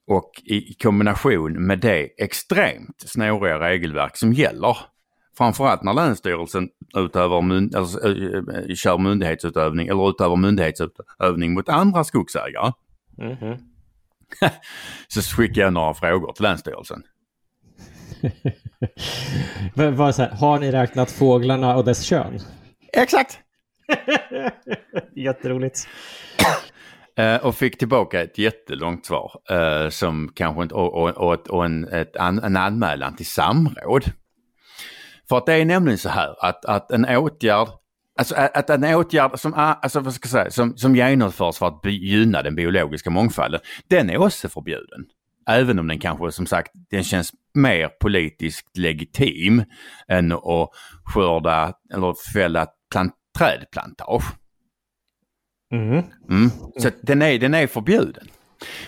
[0.07, 4.77] och i kombination med det extremt snåriga regelverk som gäller.
[5.37, 12.71] Framförallt när Länsstyrelsen utöver mynd, alltså, äh, kör myndighetsutövning eller utöver myndighetsutövning mot andra skogsägare.
[15.07, 17.03] så skickar jag några frågor till Länsstyrelsen.
[19.75, 22.39] Men Var så här, har ni räknat fåglarna och dess kön?
[22.93, 23.39] Exakt!
[25.15, 25.87] Jätteroligt.
[27.17, 31.87] Eh, och fick tillbaka ett jättelångt svar eh, som kanske inte, och, och, och, en,
[31.87, 34.03] ett, an, en anmälan till samråd.
[35.29, 37.67] För att det är nämligen så här att, att en åtgärd,
[38.17, 41.85] alltså att en åtgärd som, alltså, vad ska jag säga, som, som genomförs för att
[41.85, 45.05] gynna den biologiska mångfalden, den är också förbjuden.
[45.49, 49.63] Även om den kanske som sagt, den känns mer politiskt legitim
[50.07, 50.69] än att
[51.05, 54.23] skörda eller fälla plant, trädplantage.
[55.73, 56.03] Mm.
[56.29, 56.49] Mm.
[56.77, 58.27] Så den, är, den är förbjuden.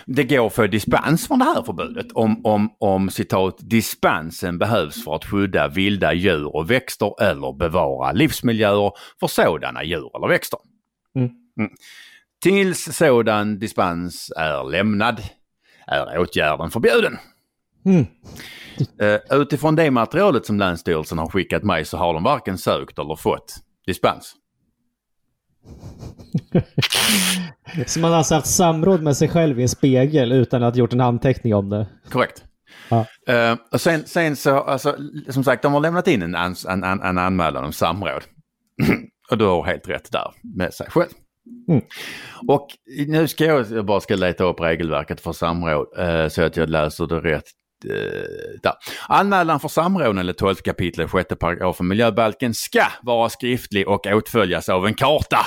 [0.06, 5.14] Det går få dispens från det här förbudet om, om, om citat dispensen behövs för
[5.14, 10.58] att skydda vilda djur och växter eller bevara livsmiljöer för sådana djur eller växter.
[11.16, 11.30] Mm.
[11.58, 11.70] Mm.
[12.42, 15.22] Tills sådan dispens är lämnad
[15.86, 17.18] är åtgärden förbjuden.
[17.84, 18.06] Mm.
[19.00, 23.16] Eh, utifrån det materialet som Länsstyrelsen har skickat mig så har de varken sökt eller
[23.16, 23.54] fått
[23.86, 24.34] dispens.
[27.86, 30.78] Så man har alltså haft samråd med sig själv i en spegel utan att ha
[30.78, 31.86] gjort en anteckning om det?
[32.10, 32.44] Korrekt.
[32.88, 33.06] Ja.
[33.28, 34.96] Eh, och sen, sen så, alltså,
[35.28, 38.22] som sagt, de har lämnat in en, ans- en, en, en anmälan om samråd.
[39.30, 41.10] och du har helt rätt där med sig själv.
[41.68, 41.82] Mm.
[42.48, 42.68] Och
[43.06, 46.70] nu ska jag, jag bara ska leta upp regelverket för samråd eh, så att jag
[46.70, 47.44] läser det rätt
[48.62, 48.72] där.
[49.08, 54.86] Anmälan för samråd enligt 12 kapitlet 6 paragrafen miljöbalken ska vara skriftlig och åtföljas av
[54.86, 55.46] en karta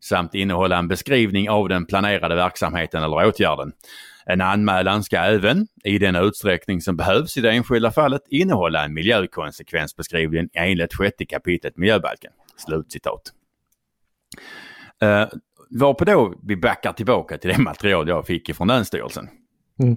[0.00, 3.72] samt innehålla en beskrivning av den planerade verksamheten eller åtgärden.
[4.26, 8.94] En anmälan ska även, i den utsträckning som behövs i det enskilda fallet, innehålla en
[8.94, 12.32] miljökonsekvensbeskrivning enligt 6 kapitlet miljöbalken.
[12.56, 13.22] Slutcitat.
[15.02, 15.26] Uh,
[15.70, 19.28] varpå då vi backar tillbaka till det material jag fick ifrån Länsstyrelsen.
[19.82, 19.96] Mm.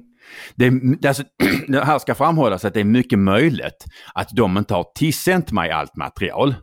[0.56, 1.24] Det, är- alltså,
[1.68, 5.72] det här ska framhållas att det är mycket möjligt att de inte har tillsänt mig
[5.72, 6.56] allt material.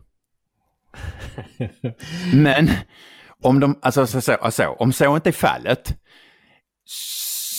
[2.33, 2.69] Men
[3.43, 5.95] om, de, alltså, så, så, alltså, om så inte är fallet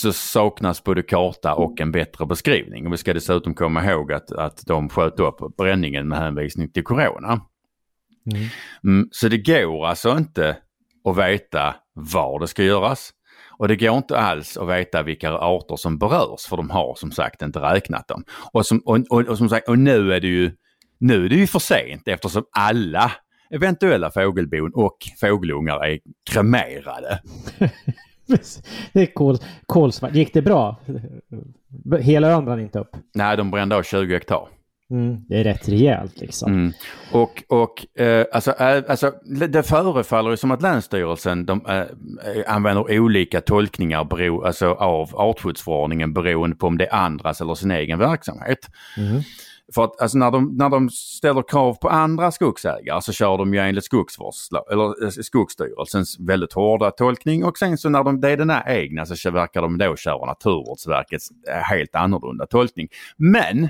[0.01, 2.87] så saknas både karta och en bättre beskrivning.
[2.87, 6.83] Och vi ska dessutom komma ihåg att, att de sköt upp bränningen med hänvisning till
[6.83, 7.41] corona.
[8.31, 8.47] Mm.
[8.83, 10.57] Mm, så det går alltså inte
[11.09, 13.11] att veta var det ska göras.
[13.61, 17.11] Och det går inte alls att veta vilka arter som berörs för de har som
[17.11, 18.23] sagt inte räknat dem.
[18.53, 20.51] Och, som, och, och, och som sagt, och nu är det ju
[20.99, 23.11] nu är det ju för sent eftersom alla
[23.53, 25.99] eventuella fågelbon och fågelungar är
[26.31, 27.21] kremerade.
[28.93, 30.15] det är kol, kolsvart.
[30.15, 30.79] Gick det bra?
[31.99, 32.95] Hela ön brann inte upp.
[33.13, 34.47] Nej, de brände av 20 hektar.
[34.91, 36.51] Mm, det är rätt rejält liksom.
[36.51, 36.73] Mm.
[37.11, 39.11] Och, och eh, alltså, eh, alltså,
[39.49, 41.85] det förefaller ju som att Länsstyrelsen de, eh,
[42.55, 47.71] använder olika tolkningar bero, alltså, av artskyddsförordningen beroende på om det är andras eller sin
[47.71, 48.59] egen verksamhet.
[48.97, 49.21] Mm.
[49.75, 53.53] För att alltså, när, de, när de ställer krav på andra skogsägare så kör de
[53.53, 53.87] ju enligt
[54.71, 58.69] eller, eh, Skogsstyrelsens väldigt hårda tolkning och sen så när de, det är den här
[58.69, 62.87] egna så verkar de då köra Naturvårdsverkets eh, helt annorlunda tolkning.
[63.17, 63.69] Men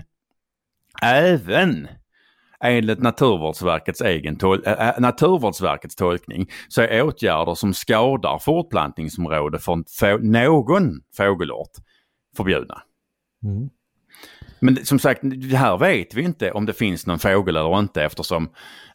[1.05, 1.87] även
[2.63, 10.17] enligt Naturvårdsverkets egen tol äh, Naturvårdsverkets tolkning så är åtgärder som skadar fortplantningsområde från få
[10.17, 11.71] någon fågelart
[12.37, 12.81] förbjudna.
[13.43, 13.69] Mm.
[14.59, 15.23] Men som sagt,
[15.53, 18.49] här vet vi inte om det finns någon fågel eller inte eftersom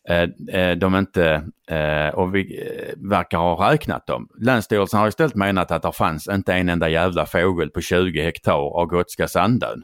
[0.08, 4.28] eh, de inte, eh, och vi eh, verkar ha räknat dem.
[4.40, 8.80] Länsstyrelsen har istället menat att det fanns inte en enda jävla fågel på 20 hektar
[8.80, 9.82] av Gotska Sandön.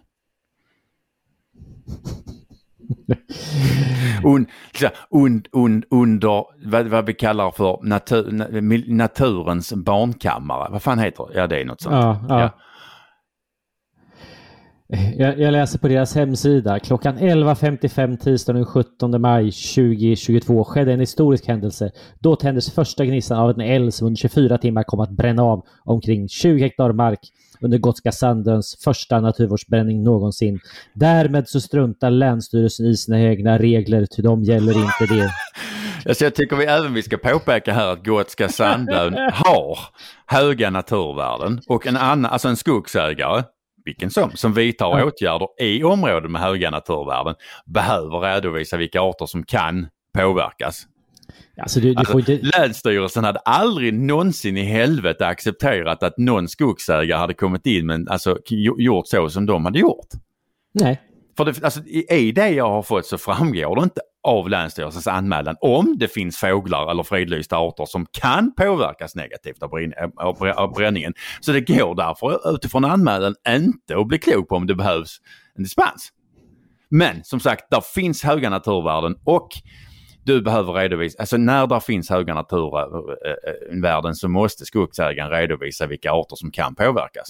[4.24, 4.46] Un,
[5.10, 10.68] un, un, under vad, vad, vi kallar för natur, naturens barnkammare.
[10.70, 11.38] Vad fan heter det?
[11.38, 11.94] Ja, det är något sånt.
[11.94, 12.40] Ja, ja.
[12.40, 12.50] ja.
[15.16, 16.78] Jag, jag, läser på deras hemsida.
[16.78, 21.90] Klockan 11.55 tisdagen den 17 maj 2022 skedde en historisk händelse.
[22.18, 25.64] Då tändes första gnistan av en eld som under 24 timmar kom att bränna av
[25.84, 27.20] omkring 20 hektar mark
[27.64, 30.60] under Gotska Sandöns första naturvårdsbränning någonsin.
[30.94, 35.30] Därmed så struntar Länsstyrelsen i sina egna regler, ty de gäller inte det.
[36.06, 39.78] Alltså jag tycker vi även vi ska påpeka här att Gotska Sandön har
[40.26, 43.42] höga naturvärden och en annan, alltså en skogsägare
[43.84, 45.04] vilken som, som vidtar ja.
[45.04, 47.34] åtgärder i områden med höga naturvärden
[47.66, 49.88] behöver redovisa vilka arter som kan
[50.18, 50.86] påverkas.
[51.56, 52.40] Alltså, du, du alltså, inte...
[52.58, 58.38] Länsstyrelsen hade aldrig någonsin i helvete accepterat att någon skogsägare hade kommit in men alltså
[58.78, 60.08] gjort så som de hade gjort.
[60.72, 61.00] Nej.
[61.36, 65.56] För det, alltså, i det jag har fått så framgår det inte av Länsstyrelsens anmälan
[65.60, 70.72] om det finns fåglar eller fridlysta arter som kan påverkas negativt av, brinn, av, av
[70.72, 71.14] bränningen.
[71.40, 75.18] Så det går därför utifrån anmälan inte att bli klok på om det behövs
[75.56, 76.12] en dispens.
[76.88, 79.48] Men som sagt, där finns höga naturvärden och
[80.24, 85.86] du behöver redovisa, alltså när det finns höga naturvärden eh, eh, så måste skogsägaren redovisa
[85.86, 87.28] vilka arter som kan påverkas.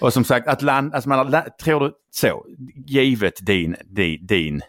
[0.00, 2.46] Och som sagt, att land, alltså man, tror du så,
[2.86, 4.62] givet din, din, din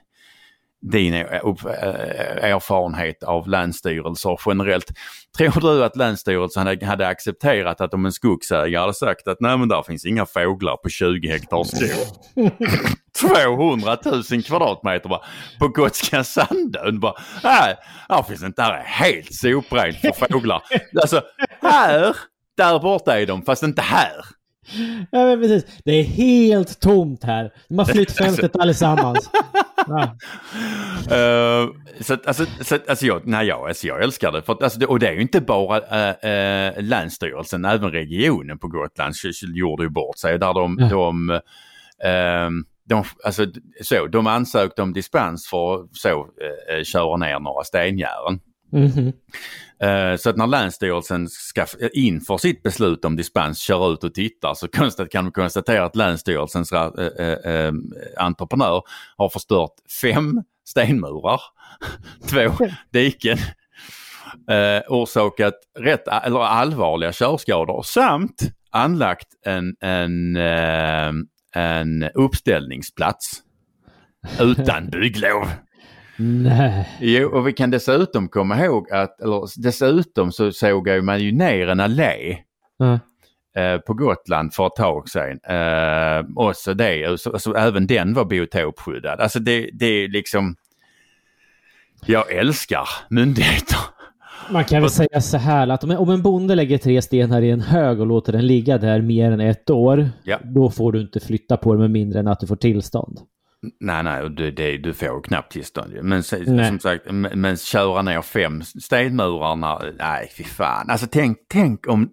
[0.91, 4.91] din erfarenhet av länsstyrelser generellt.
[5.37, 9.67] Tror du att Länsstyrelsen hade, accepterat att om en skogsägare hade sagt att nej men
[9.67, 11.89] där finns inga fåglar på 20 hektar skog.
[13.21, 13.97] 200
[14.31, 15.21] 000 kvadratmeter bara,
[15.59, 16.99] på Gotska Sandön.
[16.99, 17.13] Bara,
[17.43, 17.75] nej,
[18.09, 20.61] här finns inte, här är helt soprent för fåglar.
[21.01, 21.21] Alltså
[21.61, 22.15] här,
[22.57, 24.25] där borta är de fast inte här.
[25.11, 25.81] Ja, men precis.
[25.85, 27.51] Det är helt tomt här.
[27.67, 29.29] De har flytt fältet allesammans.
[29.87, 30.15] Ja.
[31.11, 34.41] Uh, så, alltså, så, alltså, jag, nej, jag, alltså, jag älskar det.
[34.41, 38.67] För, alltså, det, Och det är ju inte bara uh, uh, Länsstyrelsen, även regionen på
[38.67, 39.13] Gotland
[39.55, 40.39] gjorde ju bort sig.
[40.39, 40.87] Där de, ja.
[40.89, 42.49] de, uh,
[42.85, 43.45] de, alltså,
[43.81, 46.27] så, de ansökte om dispens för att så,
[46.83, 48.39] köra ner några stengärden.
[48.73, 49.13] Mm -hmm.
[50.17, 54.67] Så att när Länsstyrelsen ska inför sitt beslut om dispens kör ut och tittar så
[55.07, 56.79] kan man konstatera att Länsstyrelsens äh,
[57.27, 57.73] äh,
[58.17, 58.81] entreprenör
[59.17, 61.41] har förstört fem stenmurar,
[62.29, 63.37] två diken,
[64.49, 70.37] äh, orsakat rätt eller allvarliga körskador samt anlagt en, en,
[71.55, 73.43] en uppställningsplats
[74.39, 75.47] utan bygglov.
[76.17, 76.89] Nej.
[76.99, 81.67] Jo, och vi kan dessutom komma ihåg att, eller dessutom så såg man ju ner
[81.67, 82.37] en allé
[82.79, 82.99] mm.
[83.55, 85.39] eh, på Gotland för ett tag sedan.
[85.43, 89.19] Eh, också det, alltså, alltså, även den var biotopskyddad.
[89.19, 90.55] Alltså det, det är liksom,
[92.05, 93.77] jag älskar myndigheter.
[94.51, 97.61] Man kan väl säga så här att om en bonde lägger tre stenar i en
[97.61, 100.39] hög och låter den ligga där mer än ett år, ja.
[100.43, 103.19] då får du inte flytta på den med mindre än att du får tillstånd.
[103.79, 105.93] Nej, nej, och det, det, du får knappt tillstånd.
[106.01, 106.67] Men Nej.
[106.67, 110.89] som sagt, men, men köra ner fem stenmurar när, nej fy fan.
[110.89, 112.09] Alltså tänk, tänk om,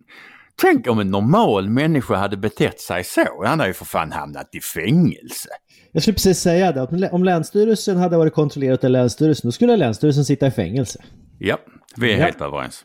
[0.63, 3.45] tänk om en normal människa hade betett sig så.
[3.45, 5.49] Han hade ju för fan hamnat i fängelse.
[5.93, 9.53] Jag skulle precis säga det, om lä- om Länsstyrelsen hade varit kontrollerat av Länsstyrelsen, då
[9.53, 11.03] skulle Länsstyrelsen sitta i fängelse.
[11.39, 11.59] Ja,
[11.97, 12.25] vi är Ja.
[12.25, 12.85] helt överens.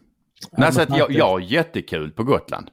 [0.57, 2.67] Nej, så att jag, jag har jättekul på Gotland.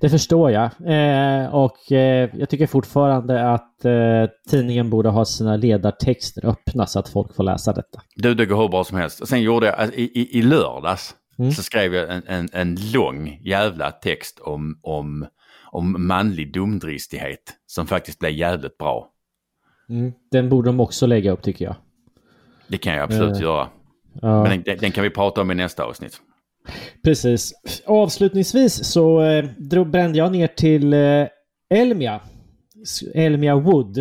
[0.00, 0.64] Det förstår jag.
[0.64, 6.98] Eh, och eh, jag tycker fortfarande att eh, tidningen borde ha sina ledartexter öppna så
[6.98, 8.00] att folk får läsa detta.
[8.16, 9.28] Du, det går hur bra som helst.
[9.28, 11.52] Sen gjorde jag, alltså, i, i, i lördags Mm.
[11.52, 15.26] så skrev jag en, en, en lång jävla text om, om,
[15.70, 19.08] om manlig dumdristighet som faktiskt blev jävligt bra.
[20.30, 21.74] Den borde de också lägga upp tycker jag.
[22.66, 23.68] Det kan jag absolut Eh, göra.
[24.22, 24.42] Ja.
[24.42, 26.20] Men den, den kan vi prata om i nästa avsnitt.
[27.04, 27.52] Precis.
[27.86, 31.26] Avslutningsvis så eh, drog, brände jag ner till eh,
[31.70, 32.20] Elmia.
[33.14, 33.98] Elmia Wood.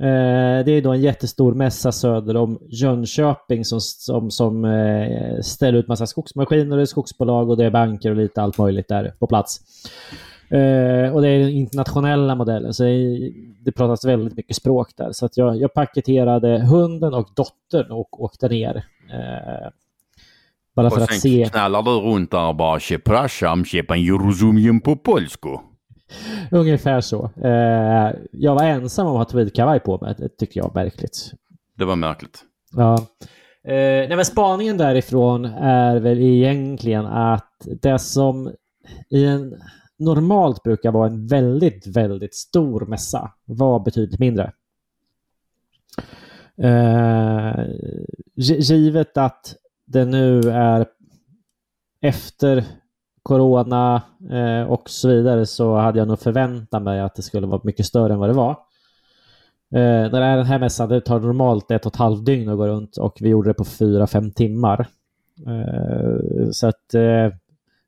[0.00, 5.78] Eh, det är då en jättestor mässa söder om Jönköping som, som, som eh, ställer
[5.78, 9.26] ut massa skogsmaskiner, och skogsbolag och det är banker och lite allt möjligt där på
[9.26, 9.60] plats.
[10.50, 12.84] Eh, och det är den internationella modellen, så
[13.64, 15.12] det, pratas väldigt mycket språk där.
[15.12, 18.76] Så att jag, jag paketerade hunden och dottern och åkte ner.
[19.12, 19.68] Eh,
[20.82, 21.48] bara för Och att sen se.
[21.52, 23.28] knallar du runt där och bara się pan
[24.26, 25.48] rozumiem på polsku.
[26.50, 27.30] Ungefär så.
[27.44, 30.14] Eh, jag var ensam om att ha tweedkavaj på mig.
[30.18, 31.32] Det tycker jag är märkligt.
[31.78, 32.44] Det var märkligt.
[32.76, 32.94] Ja.
[33.64, 33.74] Eh,
[34.08, 37.52] nej, men spaningen därifrån är väl egentligen att
[37.82, 38.52] det som
[39.10, 39.54] i en
[39.98, 44.52] normalt brukar vara en väldigt, väldigt stor mässa var betydligt mindre.
[46.62, 47.64] Eh,
[48.36, 49.54] gi- givet att
[49.88, 50.86] det nu är
[52.00, 52.64] efter
[53.22, 57.60] corona eh, och så vidare så hade jag nog förväntat mig att det skulle vara
[57.64, 58.50] mycket större än vad det var.
[59.74, 62.48] Eh, när det är den här mässan, det tar normalt ett och ett halvt dygn
[62.48, 64.86] att gå runt och vi gjorde det på fyra, fem timmar.
[65.46, 67.32] Eh, så att eh,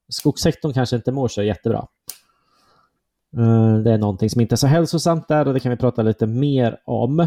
[0.09, 1.86] skogssektorn kanske inte mår så jättebra.
[3.36, 6.03] Eh, det är någonting som inte är så hälsosamt där och det kan vi prata
[6.03, 7.26] lite mer om.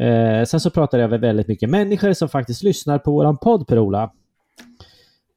[0.00, 3.66] Eh, sen så pratar jag med väldigt mycket människor som faktiskt lyssnar på våran podd,
[3.66, 4.10] Per-Ola.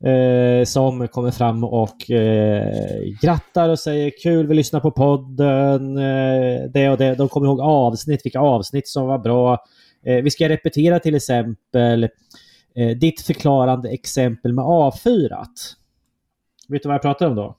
[0.03, 5.97] Eh, som kommer fram och eh, grattar och säger kul, vi lyssnar på podden.
[5.97, 7.15] Eh, det och det.
[7.15, 9.65] De kommer ihåg avsnitt, vilka avsnitt som var bra.
[10.05, 12.03] Eh, vi ska repetera till exempel
[12.75, 15.45] eh, ditt förklarande exempel med A4.
[16.67, 17.55] Vet du vad jag pratar om då?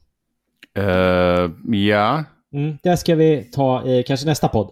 [0.78, 4.70] Eh, ja, Mm, det ska vi ta i kanske nästa podd.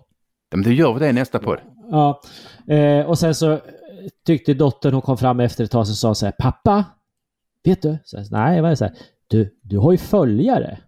[0.51, 1.59] men då gör vi det i nästa podd.
[1.91, 2.21] Ja,
[2.67, 3.61] eh, och sen så
[4.27, 6.85] tyckte dottern, hon kom fram efter ett tag så sa så här, pappa,
[7.65, 7.99] vet du?
[8.05, 8.77] Så här, Nej, vad är det?
[8.77, 8.95] så här,
[9.29, 10.79] du, du har ju följare.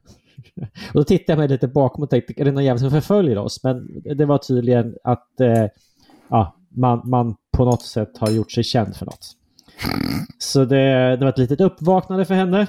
[0.89, 3.39] och då tittade jag mig lite bakom och tänkte, är det någon jävel som förföljer
[3.39, 3.65] oss?
[3.65, 5.67] Men det var tydligen att eh,
[6.29, 9.37] ja, man, man på något sätt har gjort sig känd för något.
[10.39, 12.67] Så det, det var ett litet uppvaknande för henne.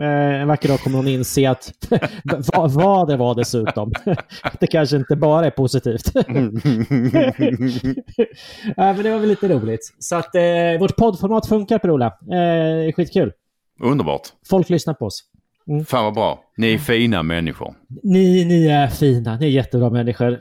[0.00, 1.72] Eh, en vacker dag kommer hon inse att
[2.54, 3.92] vad, vad det var dessutom.
[4.42, 6.10] att det kanske inte bara är positivt.
[6.14, 6.22] ja,
[8.76, 9.94] men det var väl lite roligt.
[9.98, 10.42] Så att eh,
[10.80, 12.06] vårt poddformat funkar Per-Ola.
[12.06, 13.32] Eh, skitkul.
[13.80, 14.22] Underbart.
[14.48, 15.24] Folk lyssnar på oss.
[15.86, 16.40] Fan vad bra.
[16.56, 17.74] Ni är fina människor.
[18.02, 19.36] Ni, ni är fina.
[19.36, 20.38] Ni är jättebra människor.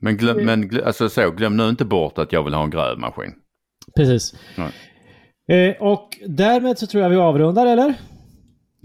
[0.00, 2.70] Men, glöm, men glö- alltså så, glöm nu inte bort att jag vill ha en
[2.70, 3.32] grävmaskin.
[3.96, 4.34] Precis.
[5.48, 7.94] Eh, och därmed så tror jag vi avrundar, eller?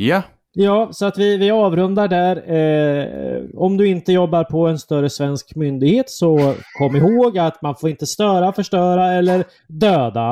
[0.02, 0.24] Ja,
[0.54, 2.36] Ja, så att vi, vi avrundar där.
[2.54, 7.76] Eh, om du inte jobbar på en större svensk myndighet så kom ihåg att man
[7.76, 10.32] får inte störa, förstöra eller döda.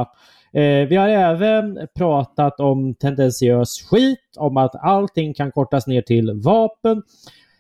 [0.54, 6.32] Eh, vi har även pratat om tendentiös skit, om att allting kan kortas ner till
[6.44, 7.04] vapen.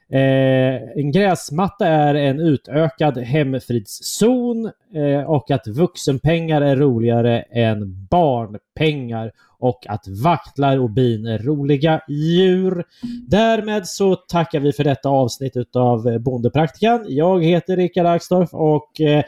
[0.09, 9.31] Eh, en gräsmatta är en utökad hemfridszon eh, och att vuxenpengar är roligare än barnpengar
[9.59, 12.83] och att vaktlar och bin är roliga djur.
[13.27, 17.05] Därmed så tackar vi för detta avsnitt av eh, Bondepraktikan.
[17.07, 19.23] Jag heter Rickard Axdorff och eh,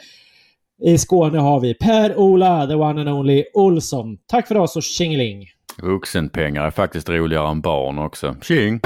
[0.81, 4.17] i Skåne har vi Per-Ola, the one and only Olsson.
[4.27, 5.45] Tack för oss och tjingeling!
[5.81, 8.35] vuxenpengar är faktiskt roligare än barn också.
[8.41, 8.79] Tjing!